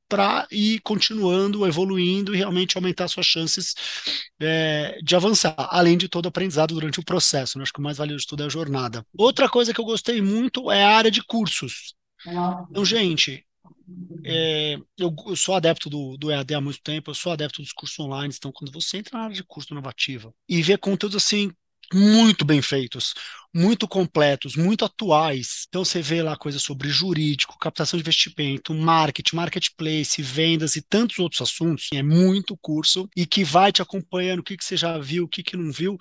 para 0.06 0.46
ir 0.50 0.80
continuando, 0.80 1.66
evoluindo 1.66 2.34
e 2.34 2.38
realmente 2.38 2.76
aumentar 2.76 3.08
suas 3.08 3.24
chances 3.24 3.74
é, 4.38 4.98
de 5.02 5.16
avançar, 5.16 5.54
além 5.56 5.96
de 5.96 6.08
todo 6.08 6.26
o 6.26 6.28
aprendizado 6.28 6.74
durante 6.74 7.00
o 7.00 7.04
processo. 7.04 7.56
Né? 7.56 7.62
Acho 7.62 7.72
que 7.72 7.80
o 7.80 7.82
mais 7.82 7.96
valioso 7.96 8.22
de 8.22 8.26
tudo 8.26 8.42
é 8.42 8.46
a 8.46 8.50
jornada. 8.50 9.06
Outra 9.16 9.48
coisa 9.48 9.72
que 9.72 9.80
eu 9.80 9.84
gostei 9.84 10.20
muito 10.20 10.70
é 10.70 10.84
a 10.84 10.96
área 10.96 11.10
de 11.10 11.22
cursos. 11.22 11.94
Então, 12.70 12.84
gente, 12.84 13.46
é, 14.24 14.76
eu, 14.98 15.14
eu, 15.26 15.36
sou 15.36 15.54
adepto 15.54 15.88
do, 15.88 16.16
do 16.16 16.30
EAD 16.30 16.54
há 16.54 16.60
muito 16.60 16.80
tempo, 16.82 17.10
eu 17.10 17.14
sou 17.14 17.32
adepto 17.32 17.62
dos 17.62 17.72
cursos 17.72 17.98
online, 17.98 18.34
então 18.36 18.52
quando 18.52 18.70
você 18.70 18.98
entra 18.98 19.18
na 19.18 19.24
área 19.24 19.34
de 19.34 19.44
curso 19.44 19.72
inovativa 19.72 20.32
e 20.48 20.62
vê 20.62 20.76
conteúdos 20.76 21.16
assim 21.16 21.52
muito 21.92 22.44
bem 22.44 22.62
feitos, 22.62 23.14
muito 23.54 23.88
completos, 23.88 24.54
muito 24.56 24.84
atuais. 24.84 25.66
Então 25.68 25.84
você 25.84 26.00
vê 26.00 26.22
lá 26.22 26.36
coisas 26.36 26.62
sobre 26.62 26.88
jurídico, 26.88 27.58
captação 27.58 27.98
de 27.98 28.02
investimento, 28.02 28.72
marketing, 28.72 29.36
marketplace, 29.36 30.22
vendas 30.22 30.76
e 30.76 30.82
tantos 30.82 31.18
outros 31.18 31.40
assuntos. 31.40 31.88
É 31.92 32.02
muito 32.02 32.56
curso 32.56 33.08
e 33.16 33.26
que 33.26 33.42
vai 33.44 33.72
te 33.72 33.82
acompanhando 33.82 34.40
o 34.40 34.42
que, 34.42 34.56
que 34.56 34.64
você 34.64 34.76
já 34.76 34.98
viu, 34.98 35.24
o 35.24 35.28
que, 35.28 35.42
que 35.42 35.56
não 35.56 35.72
viu. 35.72 35.98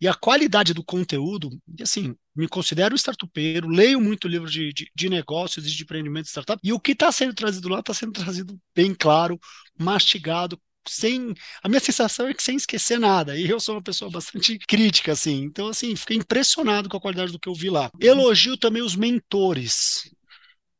E 0.00 0.06
a 0.06 0.14
qualidade 0.14 0.74
do 0.74 0.84
conteúdo, 0.84 1.50
assim, 1.80 2.14
me 2.34 2.48
considero 2.48 2.94
startupeiro, 2.94 3.68
leio 3.68 4.00
muito 4.00 4.28
livro 4.28 4.48
de, 4.50 4.72
de, 4.72 4.90
de 4.94 5.08
negócios 5.08 5.66
e 5.66 5.70
de 5.70 5.82
empreendimento 5.82 6.24
de 6.24 6.30
startup, 6.30 6.60
e 6.62 6.72
o 6.72 6.80
que 6.80 6.92
está 6.92 7.10
sendo 7.12 7.34
trazido 7.34 7.68
lá 7.68 7.80
está 7.80 7.92
sendo 7.92 8.12
trazido 8.12 8.58
bem 8.74 8.94
claro, 8.94 9.38
mastigado, 9.78 10.58
sem. 10.88 11.34
A 11.62 11.68
minha 11.68 11.80
sensação 11.80 12.28
é 12.28 12.34
que 12.34 12.42
sem 12.42 12.56
esquecer 12.56 12.98
nada. 12.98 13.36
E 13.36 13.48
eu 13.48 13.60
sou 13.60 13.76
uma 13.76 13.82
pessoa 13.82 14.10
bastante 14.10 14.58
crítica, 14.58 15.12
assim. 15.12 15.42
Então, 15.42 15.68
assim, 15.68 15.94
fiquei 15.96 16.16
impressionado 16.16 16.88
com 16.88 16.96
a 16.96 17.00
qualidade 17.00 17.32
do 17.32 17.38
que 17.38 17.48
eu 17.48 17.54
vi 17.54 17.70
lá. 17.70 17.90
Elogio 18.00 18.56
também 18.56 18.82
os 18.82 18.96
mentores, 18.96 20.10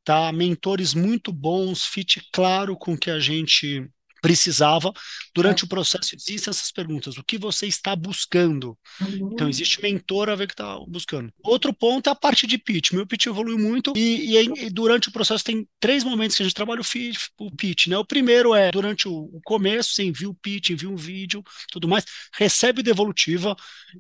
tá? 0.05 0.33
Mentores 0.33 0.95
muito 0.95 1.33
bons, 1.33 1.85
fit 1.85 2.23
claro 2.33 2.77
com 2.77 2.95
o 2.95 2.99
que 2.99 3.11
a 3.11 3.19
gente 3.19 3.89
precisava. 4.21 4.93
Durante 5.35 5.63
é. 5.63 5.65
o 5.65 5.69
processo 5.69 6.15
existem 6.15 6.51
essas 6.51 6.71
perguntas. 6.71 7.17
O 7.17 7.25
que 7.25 7.39
você 7.39 7.67
está 7.67 7.95
buscando? 7.95 8.77
Uhum. 9.01 9.31
Então, 9.33 9.49
existe 9.49 9.81
mentor 9.83 10.29
a 10.29 10.35
ver 10.35 10.47
que 10.47 10.55
está 10.55 10.79
buscando. 10.89 11.33
Outro 11.43 11.73
ponto 11.73 12.09
é 12.09 12.13
a 12.13 12.15
parte 12.15 12.47
de 12.47 12.59
pitch. 12.59 12.93
Meu 12.93 13.07
pitch 13.07 13.27
evoluiu 13.27 13.59
muito 13.59 13.93
e, 13.97 14.37
e, 14.37 14.67
e, 14.67 14.71
durante 14.71 15.09
o 15.09 15.13
processo 15.13 15.45
tem 15.45 15.67
três 15.79 16.05
momentos 16.05 16.37
que 16.37 16.43
a 16.43 16.47
gente 16.47 16.55
trabalha 16.55 16.81
o, 16.81 17.45
o 17.47 17.51
pitch. 17.51 17.87
Né? 17.87 17.97
O 17.97 18.05
primeiro 18.05 18.55
é 18.55 18.71
durante 18.71 19.09
o, 19.09 19.13
o, 19.13 19.41
começo, 19.45 19.93
você 19.95 20.03
envia 20.03 20.29
o 20.29 20.35
pitch, 20.35 20.71
envia 20.71 20.89
um 20.89 20.97
vídeo, 20.97 21.43
tudo 21.71 21.89
mais, 21.89 22.05
recebe 22.35 22.83
devolutiva. 22.83 23.57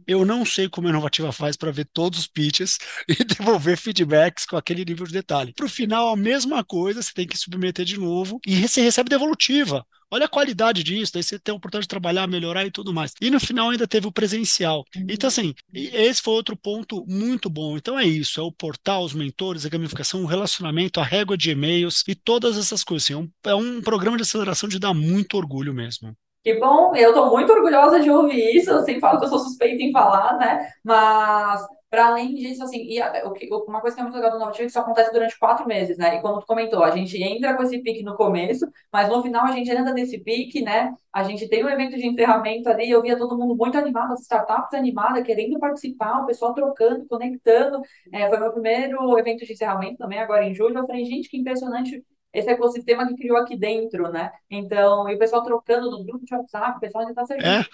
Eu 0.07 0.25
não 0.25 0.45
sei 0.45 0.69
como 0.69 0.87
a 0.87 0.91
Inovativa 0.91 1.33
faz 1.33 1.57
para 1.57 1.71
ver 1.71 1.89
todos 1.93 2.19
os 2.19 2.27
pitches 2.27 2.79
e 3.09 3.25
devolver 3.25 3.77
feedbacks 3.77 4.45
com 4.45 4.57
aquele 4.57 4.85
nível 4.85 5.07
de 5.07 5.13
detalhe. 5.13 5.53
Para 5.55 5.67
o 5.67 5.69
final, 5.69 6.09
a 6.09 6.17
mesma 6.17 6.65
coisa, 6.65 7.03
você 7.03 7.13
tem 7.15 7.27
que 7.27 7.39
submeter 7.39 7.85
de 7.85 7.99
novo 7.99 8.41
e 8.47 8.67
você 8.67 8.81
recebe 8.81 9.09
devolutiva 9.09 9.87
olha 10.11 10.27
a 10.27 10.29
qualidade 10.29 10.83
disso, 10.83 11.13
daí 11.13 11.23
você 11.23 11.39
tem 11.39 11.53
a 11.53 11.57
oportunidade 11.57 11.85
de 11.85 11.89
trabalhar, 11.89 12.27
melhorar 12.27 12.65
e 12.65 12.71
tudo 12.71 12.93
mais. 12.93 13.13
E 13.21 13.31
no 13.31 13.41
final 13.41 13.71
ainda 13.71 13.87
teve 13.87 14.07
o 14.07 14.13
presencial. 14.13 14.85
Então, 15.09 15.29
assim, 15.29 15.55
esse 15.73 16.23
foi 16.23 16.35
outro 16.35 16.57
ponto 16.57 17.05
muito 17.07 17.49
bom. 17.49 17.77
Então 17.77 17.99
é 17.99 18.05
isso, 18.05 18.41
é 18.41 18.43
o 18.43 18.53
portal, 18.53 19.05
os 19.05 19.15
mentores, 19.15 19.65
a 19.65 19.69
gamificação, 19.69 20.23
o 20.23 20.27
relacionamento, 20.27 21.01
a 21.01 21.05
régua 21.05 21.37
de 21.37 21.51
e-mails 21.51 22.05
e 22.07 22.15
todas 22.15 22.59
essas 22.59 22.83
coisas. 22.85 23.05
Assim, 23.05 23.15
é, 23.15 23.17
um, 23.17 23.31
é 23.45 23.55
um 23.55 23.81
programa 23.81 24.17
de 24.17 24.23
aceleração 24.23 24.69
de 24.69 24.79
dar 24.79 24.95
muito 24.95 25.37
orgulho 25.37 25.73
mesmo. 25.73 26.15
Que 26.43 26.59
bom, 26.59 26.95
eu 26.97 27.11
estou 27.11 27.31
muito 27.31 27.53
orgulhosa 27.53 28.01
de 28.01 28.11
ouvir 28.11 28.57
isso. 28.57 28.71
Eu 28.71 28.83
sempre 28.83 29.01
falo 29.01 29.19
que 29.19 29.27
eu 29.27 29.29
sou 29.29 29.39
suspeita 29.39 29.83
em 29.83 29.93
falar, 29.93 30.39
né? 30.39 30.73
Mas 30.83 31.61
para 31.91 32.07
além 32.07 32.35
disso, 32.37 32.63
assim, 32.63 32.79
e 32.79 33.01
o 33.25 33.33
que, 33.33 33.49
uma 33.53 33.81
coisa 33.81 33.97
que 33.97 34.01
é 34.01 34.05
muito 34.05 34.15
legal 34.15 34.31
do 34.31 34.39
Novativo 34.39 34.63
é 34.63 34.67
que 34.67 34.71
isso 34.71 34.79
acontece 34.79 35.13
durante 35.13 35.37
quatro 35.39 35.67
meses, 35.67 35.99
né? 35.99 36.17
E 36.17 36.23
como 36.23 36.41
tu 36.41 36.47
comentou, 36.47 36.85
a 36.85 36.91
gente 36.93 37.21
entra 37.21 37.57
com 37.57 37.65
esse 37.65 37.79
pique 37.83 38.05
no 38.05 38.17
começo, 38.17 38.65
mas 38.93 39.09
no 39.09 39.21
final 39.23 39.45
a 39.45 39.51
gente 39.53 39.71
anda 39.73 39.93
nesse 39.93 40.19
pique, 40.19 40.63
né? 40.63 40.95
A 41.13 41.25
gente 41.25 41.49
tem 41.49 41.65
um 41.65 41.69
evento 41.69 41.97
de 41.97 42.07
encerramento 42.07 42.69
ali, 42.69 42.89
eu 42.89 43.03
via 43.03 43.19
todo 43.19 43.37
mundo 43.37 43.57
muito 43.57 43.77
animado, 43.77 44.13
as 44.13 44.21
startups 44.21 44.73
animadas, 44.73 45.25
querendo 45.25 45.59
participar, 45.59 46.23
o 46.23 46.27
pessoal 46.27 46.55
trocando, 46.55 47.05
conectando. 47.09 47.81
É, 48.13 48.29
foi 48.29 48.39
meu 48.39 48.53
primeiro 48.53 49.19
evento 49.19 49.45
de 49.45 49.53
encerramento 49.53 49.99
também, 49.99 50.21
agora 50.21 50.45
em 50.45 50.55
julho. 50.55 50.79
Eu 50.79 50.87
falei, 50.87 51.05
gente, 51.05 51.29
que 51.29 51.39
impressionante 51.39 52.05
esse 52.33 52.49
ecossistema 52.49 53.07
que 53.09 53.17
criou 53.17 53.37
aqui 53.39 53.57
dentro, 53.57 54.09
né? 54.11 54.31
Então, 54.49 55.09
e 55.09 55.15
o 55.15 55.19
pessoal 55.19 55.43
trocando 55.43 55.91
no 55.91 56.05
grupo 56.05 56.25
de 56.25 56.35
WhatsApp, 56.35 56.77
o 56.77 56.81
pessoal 56.81 57.05
já 57.05 57.11
está 57.11 57.27
servindo. 57.27 57.47
É. 57.47 57.65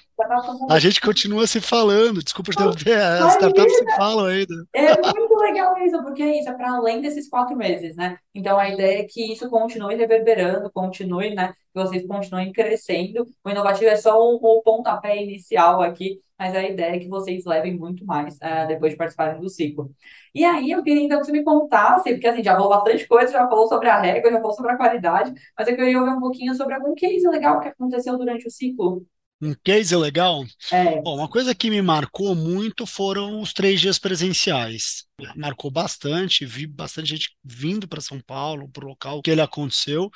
A 0.71 0.79
gente 0.79 1.01
continua 1.01 1.47
se 1.47 1.61
falando, 1.61 2.23
desculpa 2.23 2.51
te 2.51 2.55
interromper, 2.55 2.99
as 2.99 3.35
startups 3.35 3.77
se 3.77 3.97
falam 3.97 4.27
ainda. 4.27 4.55
É 4.73 4.95
muito 4.95 5.35
legal 5.37 5.77
isso, 5.79 6.03
porque 6.03 6.23
é 6.23 6.41
isso, 6.41 6.49
é 6.49 6.55
para 6.55 6.77
além 6.77 7.01
desses 7.01 7.29
quatro 7.29 7.57
meses, 7.57 7.95
né? 7.97 8.19
Então, 8.35 8.59
a 8.59 8.69
ideia 8.69 9.01
é 9.01 9.05
que 9.05 9.33
isso 9.33 9.49
continue 9.51 9.95
reverberando, 9.95 10.71
continue, 10.73 11.35
né? 11.35 11.53
Que 11.75 11.83
vocês 11.83 12.07
continuem 12.07 12.53
crescendo. 12.53 13.27
O 13.45 13.51
inovativo 13.51 13.91
é 13.91 13.97
só 13.97 14.19
o, 14.19 14.37
o 14.37 14.63
pontapé 14.63 15.23
inicial 15.23 15.83
aqui, 15.83 16.21
mas 16.39 16.55
a 16.55 16.63
ideia 16.63 16.97
é 16.97 16.99
que 16.99 17.09
vocês 17.09 17.45
levem 17.45 17.77
muito 17.77 18.05
mais 18.05 18.37
uh, 18.37 18.67
depois 18.69 18.93
de 18.93 18.99
participarem 18.99 19.41
do 19.41 19.49
ciclo. 19.49 19.91
E 20.35 20.45
aí 20.45 20.71
eu 20.71 20.83
queria 20.83 21.03
então 21.03 21.19
que 21.19 21.27
você 21.27 21.33
me 21.33 21.43
contasse, 21.43 22.13
porque 22.13 22.27
assim, 22.27 22.43
já 22.43 22.55
falou 22.55 22.69
bastante 22.69 23.07
coisa, 23.07 23.33
já 23.33 23.49
falou 23.49 23.67
sobre 23.69 23.89
a 23.89 24.01
regra, 24.01 24.31
já 24.31 24.41
falou 24.41 24.53
sobre 24.55 24.73
a 24.73 24.77
qualidade, 24.77 25.33
mas 25.59 25.67
eu 25.69 25.77
queria 25.77 25.99
ouvir 25.99 26.11
um 26.13 26.21
pouquinho 26.21 26.55
sobre 26.55 26.75
algum 26.75 26.95
case 26.95 27.27
legal 27.29 27.61
que 27.61 27.69
aconteceu 27.69 28.19
durante 28.19 28.47
o 28.47 28.51
ciclo. 28.51 29.07
Um 29.41 29.55
case 29.65 29.95
legal? 29.97 30.45
É. 30.71 31.01
Bom, 31.01 31.17
uma 31.17 31.29
coisa 31.29 31.55
que 31.55 31.71
me 31.71 31.81
marcou 31.83 32.35
muito 32.35 32.87
foram 32.87 33.41
os 33.41 33.53
três 33.53 33.81
dias 33.81 33.99
presenciais. 33.99 35.06
Marcou 35.35 35.71
bastante, 35.71 36.45
vi 36.45 36.67
bastante 36.67 37.09
gente 37.09 37.35
vindo 37.43 37.89
para 37.89 38.03
São 38.03 38.21
Paulo, 38.21 38.69
para 38.69 38.85
o 38.85 38.89
local 38.89 39.23
que 39.23 39.31
ele 39.31 39.41
aconteceu. 39.41 40.11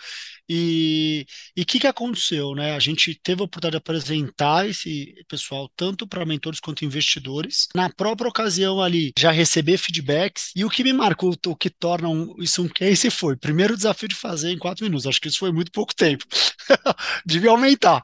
E 0.46 1.24
o 1.56 1.64
que, 1.64 1.80
que 1.80 1.86
aconteceu? 1.86 2.54
Né? 2.54 2.76
A 2.76 2.78
gente 2.78 3.18
teve 3.22 3.40
a 3.40 3.44
oportunidade 3.44 3.72
de 3.72 3.78
apresentar 3.78 4.68
esse 4.68 5.14
pessoal 5.26 5.70
tanto 5.74 6.06
para 6.06 6.26
mentores 6.26 6.60
quanto 6.60 6.84
investidores. 6.84 7.66
Na 7.74 7.88
própria 7.88 8.28
ocasião 8.28 8.82
ali, 8.82 9.10
já 9.18 9.30
receber 9.30 9.78
feedbacks. 9.78 10.52
E 10.54 10.66
o 10.66 10.70
que 10.70 10.84
me 10.84 10.92
marcou, 10.92 11.34
o 11.46 11.56
que 11.56 11.70
torna 11.70 12.08
um, 12.08 12.34
isso 12.38 12.62
um 12.62 12.68
case 12.68 13.10
foi, 13.10 13.36
primeiro 13.36 13.76
desafio 13.76 14.08
de 14.08 14.14
fazer 14.14 14.50
em 14.50 14.58
quatro 14.58 14.84
minutos. 14.84 15.06
Acho 15.06 15.20
que 15.20 15.28
isso 15.28 15.38
foi 15.38 15.50
muito 15.50 15.72
pouco 15.72 15.94
tempo. 15.94 16.26
Devia 17.24 17.50
aumentar. 17.50 18.02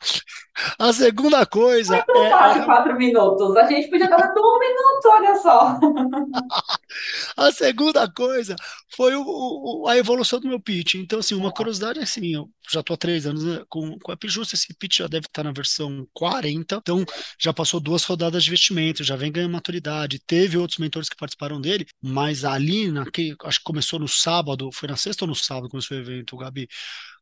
A 0.79 0.93
segunda 0.95 1.45
coisa. 1.45 1.97
Muito 1.97 2.17
é, 2.17 2.31
fácil, 2.31 2.65
quatro 2.65 2.97
minutos. 2.97 3.55
A 3.57 3.67
gente 3.67 3.91
podia 3.91 4.07
estar 4.07 4.17
um 4.17 4.59
minuto, 4.59 5.07
olha 5.07 5.35
só. 5.37 5.79
a 7.37 7.53
segunda 7.53 8.11
coisa 8.11 8.57
foi 8.95 9.15
o, 9.15 9.23
o, 9.25 9.89
a 9.89 9.97
evolução 9.97 10.41
do 10.41 10.49
meu 10.49 10.61
pitch. 10.61 10.95
Então, 10.95 11.19
assim, 11.19 11.35
uma 11.35 11.53
curiosidade 11.53 11.99
é 11.99 12.03
assim, 12.03 12.35
eu 12.35 12.51
já 12.71 12.81
estou 12.81 12.95
há 12.95 12.97
três 12.97 13.27
anos 13.27 13.45
né, 13.45 13.65
com, 13.69 13.99
com 13.99 14.11
a 14.11 14.15
Appjusta, 14.15 14.55
esse 14.55 14.75
pitch 14.75 14.99
já 14.99 15.07
deve 15.07 15.27
estar 15.27 15.45
na 15.45 15.53
versão 15.53 16.07
40, 16.13 16.77
então 16.77 17.05
já 17.39 17.53
passou 17.53 17.81
duas 17.81 18.05
rodadas 18.05 18.43
de 18.45 18.51
investimento, 18.51 19.05
já 19.05 19.17
vem 19.17 19.33
ganhando 19.33 19.53
maturidade, 19.53 20.21
teve 20.27 20.59
outros 20.59 20.79
mentores 20.79 21.09
que 21.09 21.17
participaram 21.17 21.61
dele, 21.61 21.87
mas 22.03 22.45
ali, 22.45 22.91
naquele, 22.91 23.37
acho 23.45 23.59
que 23.59 23.65
começou 23.65 23.99
no 23.99 24.09
sábado, 24.09 24.71
foi 24.73 24.89
na 24.89 24.97
sexta 24.97 25.25
ou 25.25 25.29
no 25.29 25.35
sábado 25.35 25.69
começou 25.69 25.97
o 25.97 26.01
evento, 26.01 26.37
Gabi? 26.37 26.69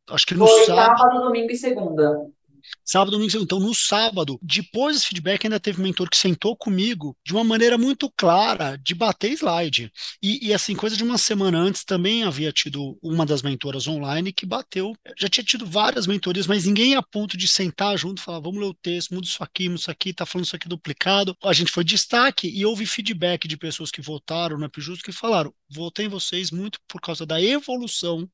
Acho 0.09 0.25
que 0.25 0.35
no 0.35 0.47
foi 0.47 0.65
sábado. 0.65 0.97
sábado, 0.97 1.21
domingo 1.21 1.51
e 1.51 1.55
segunda. 1.55 2.29
Sábado, 2.83 3.11
domingo, 3.11 3.37
então 3.37 3.59
no 3.59 3.73
sábado, 3.73 4.39
depois 4.41 4.95
desse 4.95 5.07
feedback, 5.07 5.45
ainda 5.45 5.59
teve 5.59 5.81
um 5.81 5.83
mentor 5.83 6.07
que 6.09 6.17
sentou 6.17 6.55
comigo 6.55 7.17
de 7.25 7.33
uma 7.33 7.43
maneira 7.43 7.77
muito 7.77 8.11
clara 8.15 8.77
de 8.77 8.93
bater 8.93 9.31
slide. 9.31 9.91
E, 10.21 10.47
e, 10.47 10.53
assim, 10.53 10.75
coisa 10.75 10.95
de 10.95 11.03
uma 11.03 11.17
semana 11.17 11.57
antes 11.57 11.83
também 11.83 12.23
havia 12.23 12.51
tido 12.51 12.97
uma 13.01 13.25
das 13.25 13.41
mentoras 13.41 13.87
online 13.87 14.31
que 14.31 14.45
bateu. 14.45 14.95
Já 15.17 15.27
tinha 15.27 15.43
tido 15.43 15.65
várias 15.65 16.05
mentorias, 16.05 16.45
mas 16.45 16.65
ninguém 16.65 16.95
a 16.95 17.01
ponto 17.01 17.35
de 17.35 17.47
sentar 17.47 17.97
junto 17.97 18.19
e 18.19 18.21
falar: 18.21 18.39
vamos 18.39 18.59
ler 18.59 18.67
o 18.67 18.73
texto, 18.73 19.13
muda 19.13 19.25
isso 19.25 19.43
aqui, 19.43 19.67
muda 19.67 19.79
isso 19.79 19.91
aqui, 19.91 20.13
tá 20.13 20.25
falando 20.25 20.45
isso 20.45 20.55
aqui 20.55 20.69
duplicado. 20.69 21.35
A 21.43 21.53
gente 21.53 21.71
foi 21.71 21.83
destaque 21.83 22.47
e 22.47 22.65
houve 22.65 22.85
feedback 22.85 23.47
de 23.47 23.57
pessoas 23.57 23.89
que 23.89 24.01
votaram 24.01 24.57
no 24.57 24.69
Justo 24.77 25.03
que 25.03 25.11
falaram: 25.11 25.53
votei 25.69 26.05
em 26.05 26.09
vocês 26.09 26.51
muito 26.51 26.79
por 26.87 27.01
causa 27.01 27.25
da 27.25 27.41
evolução 27.41 28.29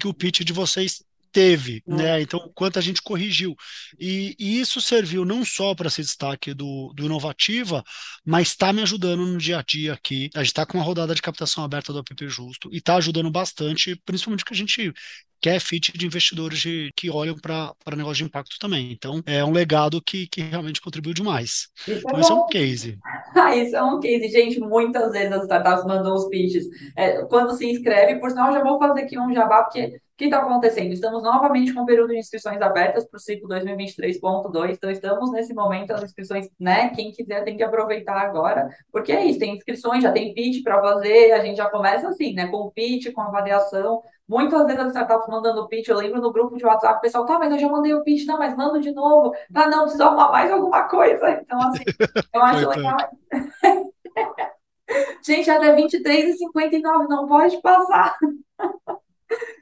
que 0.00 0.08
o 0.08 0.14
pitch 0.14 0.40
de 0.40 0.52
vocês 0.52 1.02
teve, 1.32 1.82
é. 1.86 1.94
né? 1.94 2.22
Então, 2.22 2.50
quanto 2.54 2.78
a 2.78 2.82
gente 2.82 3.02
corrigiu. 3.02 3.54
E, 3.98 4.34
e 4.38 4.60
isso 4.60 4.80
serviu 4.80 5.24
não 5.24 5.44
só 5.44 5.74
para 5.74 5.90
ser 5.90 6.02
destaque 6.02 6.54
do, 6.54 6.92
do 6.94 7.04
Inovativa, 7.04 7.84
mas 8.24 8.48
está 8.48 8.72
me 8.72 8.82
ajudando 8.82 9.26
no 9.26 9.38
dia 9.38 9.58
a 9.58 9.62
dia 9.62 9.92
aqui. 9.92 10.30
A 10.34 10.38
gente 10.38 10.48
está 10.48 10.66
com 10.66 10.78
uma 10.78 10.84
rodada 10.84 11.14
de 11.14 11.22
captação 11.22 11.64
aberta 11.64 11.92
do 11.92 11.98
app 11.98 12.28
Justo 12.28 12.68
e 12.72 12.78
está 12.78 12.96
ajudando 12.96 13.30
bastante, 13.30 14.00
principalmente 14.04 14.44
que 14.44 14.52
a 14.52 14.56
gente 14.56 14.92
quer 15.40 15.60
fit 15.60 15.96
de 15.96 16.06
investidores 16.06 16.58
de, 16.58 16.90
que 16.96 17.10
olham 17.10 17.36
para 17.36 17.74
negócio 17.96 18.16
de 18.16 18.24
impacto 18.24 18.58
também. 18.58 18.90
Então, 18.92 19.22
é 19.26 19.44
um 19.44 19.52
legado 19.52 20.00
que, 20.02 20.26
que 20.26 20.40
realmente 20.40 20.80
contribuiu 20.80 21.14
demais. 21.14 21.68
Isso 21.86 21.90
é 21.90 21.98
então, 21.98 22.16
é 22.16 22.20
isso 22.20 22.32
é 22.32 22.34
um 22.34 22.46
case. 22.46 22.98
Ah, 23.36 23.54
isso 23.54 23.76
é 23.76 23.82
um 23.82 24.00
case. 24.00 24.28
Gente, 24.28 24.58
muitas 24.58 25.12
vezes 25.12 25.30
as 25.30 25.42
startups 25.42 25.84
mandam 25.84 26.14
os 26.14 26.26
pitches. 26.28 26.64
É, 26.96 27.22
quando 27.26 27.54
se 27.54 27.66
inscreve, 27.66 28.18
por 28.18 28.30
sinal, 28.30 28.50
já 28.50 28.62
vou 28.62 28.78
fazer 28.78 29.02
aqui 29.02 29.18
um 29.18 29.32
jabá, 29.34 29.62
porque 29.64 30.00
o 30.16 30.18
que 30.18 30.24
está 30.24 30.38
acontecendo? 30.38 30.94
Estamos 30.94 31.22
novamente 31.22 31.74
com 31.74 31.82
o 31.82 31.86
período 31.86 32.08
de 32.08 32.18
inscrições 32.18 32.58
abertas 32.62 33.06
para 33.06 33.18
o 33.18 33.20
ciclo 33.20 33.46
2023.2, 33.50 34.70
então 34.70 34.90
estamos 34.90 35.30
nesse 35.30 35.52
momento 35.52 35.90
as 35.90 36.04
inscrições, 36.04 36.48
né? 36.58 36.88
Quem 36.88 37.12
quiser 37.12 37.44
tem 37.44 37.54
que 37.54 37.62
aproveitar 37.62 38.16
agora, 38.16 38.70
porque 38.90 39.12
é 39.12 39.26
isso, 39.26 39.38
tem 39.38 39.54
inscrições, 39.54 40.02
já 40.02 40.10
tem 40.10 40.32
pitch 40.32 40.62
para 40.62 40.80
fazer, 40.80 41.32
a 41.32 41.44
gente 41.44 41.58
já 41.58 41.68
começa 41.68 42.08
assim, 42.08 42.32
né? 42.32 42.46
Com 42.46 42.62
o 42.62 42.70
pitch, 42.70 43.12
com 43.12 43.20
avaliação. 43.20 44.02
Muitas 44.26 44.64
vezes 44.64 44.80
as 44.80 44.88
startups 44.88 45.28
mandando 45.28 45.68
pitch, 45.68 45.88
eu 45.88 45.98
lembro 45.98 46.18
no 46.18 46.32
grupo 46.32 46.56
de 46.56 46.64
WhatsApp, 46.64 46.96
o 46.96 47.00
pessoal, 47.02 47.26
tá, 47.26 47.38
mas 47.38 47.52
eu 47.52 47.58
já 47.58 47.68
mandei 47.68 47.92
o 47.92 48.02
pitch, 48.02 48.26
não, 48.26 48.38
mas 48.38 48.56
mando 48.56 48.80
de 48.80 48.92
novo. 48.92 49.34
Tá, 49.52 49.68
não, 49.68 49.82
precisa 49.82 50.06
arrumar 50.06 50.32
mais 50.32 50.50
alguma 50.50 50.84
coisa. 50.84 51.30
Então, 51.42 51.60
assim, 51.60 51.84
eu 52.32 52.42
acho 52.42 52.68
legal. 52.70 52.96
gente, 55.22 55.50
até 55.50 55.76
23h59, 55.76 57.06
não 57.06 57.26
pode 57.26 57.60
passar. 57.60 58.16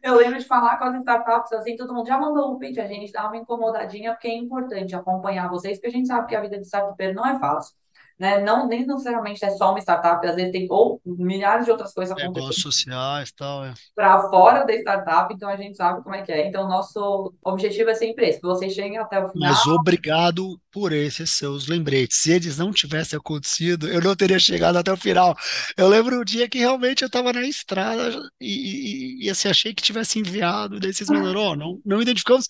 Eu 0.02 0.16
lembro 0.16 0.38
de 0.38 0.44
falar 0.46 0.78
com 0.78 0.84
as 0.84 0.96
startups 0.96 1.52
assim, 1.52 1.76
todo 1.76 1.94
mundo 1.94 2.06
já 2.06 2.18
mandou 2.18 2.54
um 2.54 2.58
pitch, 2.58 2.78
a 2.78 2.86
gente 2.86 3.12
dá 3.12 3.26
uma 3.26 3.36
incomodadinha, 3.36 4.12
porque 4.12 4.28
é 4.28 4.36
importante 4.36 4.94
acompanhar 4.94 5.48
vocês, 5.48 5.78
porque 5.78 5.88
a 5.88 5.90
gente 5.90 6.06
sabe 6.06 6.28
que 6.28 6.36
a 6.36 6.40
vida 6.40 6.58
de 6.58 6.66
startup 6.66 7.12
não 7.14 7.26
é 7.26 7.38
fácil. 7.38 7.74
Né? 8.18 8.40
Não, 8.40 8.68
nem 8.68 8.86
necessariamente 8.86 9.44
é 9.44 9.50
só 9.50 9.70
uma 9.70 9.80
startup, 9.80 10.24
às 10.26 10.36
vezes 10.36 10.52
tem 10.52 10.68
ou 10.70 11.00
milhares 11.04 11.64
de 11.64 11.70
outras 11.72 11.92
coisas 11.92 12.12
acontecendo. 12.12 12.34
Negócios 12.34 12.62
sociais 12.62 13.32
tal, 13.32 13.64
é. 13.64 13.74
Para 13.94 14.28
fora 14.28 14.64
da 14.64 14.72
startup, 14.74 15.34
então 15.34 15.48
a 15.48 15.56
gente 15.56 15.76
sabe 15.76 16.02
como 16.02 16.14
é 16.14 16.22
que 16.22 16.30
é. 16.30 16.46
Então, 16.46 16.68
nosso 16.68 17.32
objetivo 17.44 17.90
é 17.90 17.94
sempre 17.94 18.28
esse, 18.28 18.40
que 18.40 18.46
vocês 18.46 18.72
cheguem 18.72 18.98
até 18.98 19.18
o 19.18 19.28
final. 19.28 19.50
Mas 19.50 19.66
obrigado 19.66 20.60
por 20.70 20.92
esses 20.92 21.30
seus 21.32 21.66
lembretes. 21.66 22.18
Se 22.20 22.32
eles 22.32 22.56
não 22.56 22.72
tivessem 22.72 23.16
acontecido, 23.16 23.88
eu 23.88 24.00
não 24.00 24.14
teria 24.14 24.38
chegado 24.38 24.76
até 24.76 24.92
o 24.92 24.96
final. 24.96 25.36
Eu 25.76 25.88
lembro 25.88 26.20
um 26.20 26.24
dia 26.24 26.48
que 26.48 26.58
realmente 26.58 27.02
eu 27.02 27.06
estava 27.06 27.32
na 27.32 27.42
estrada 27.42 28.10
e, 28.40 29.22
e, 29.22 29.26
e, 29.26 29.30
assim, 29.30 29.48
achei 29.48 29.74
que 29.74 29.82
tivesse 29.82 30.20
enviado, 30.20 30.78
daí 30.78 30.92
vocês 30.94 31.08
mandaram, 31.08 31.40
oh, 31.40 31.56
não, 31.56 31.80
não 31.84 32.00
identificamos 32.00 32.46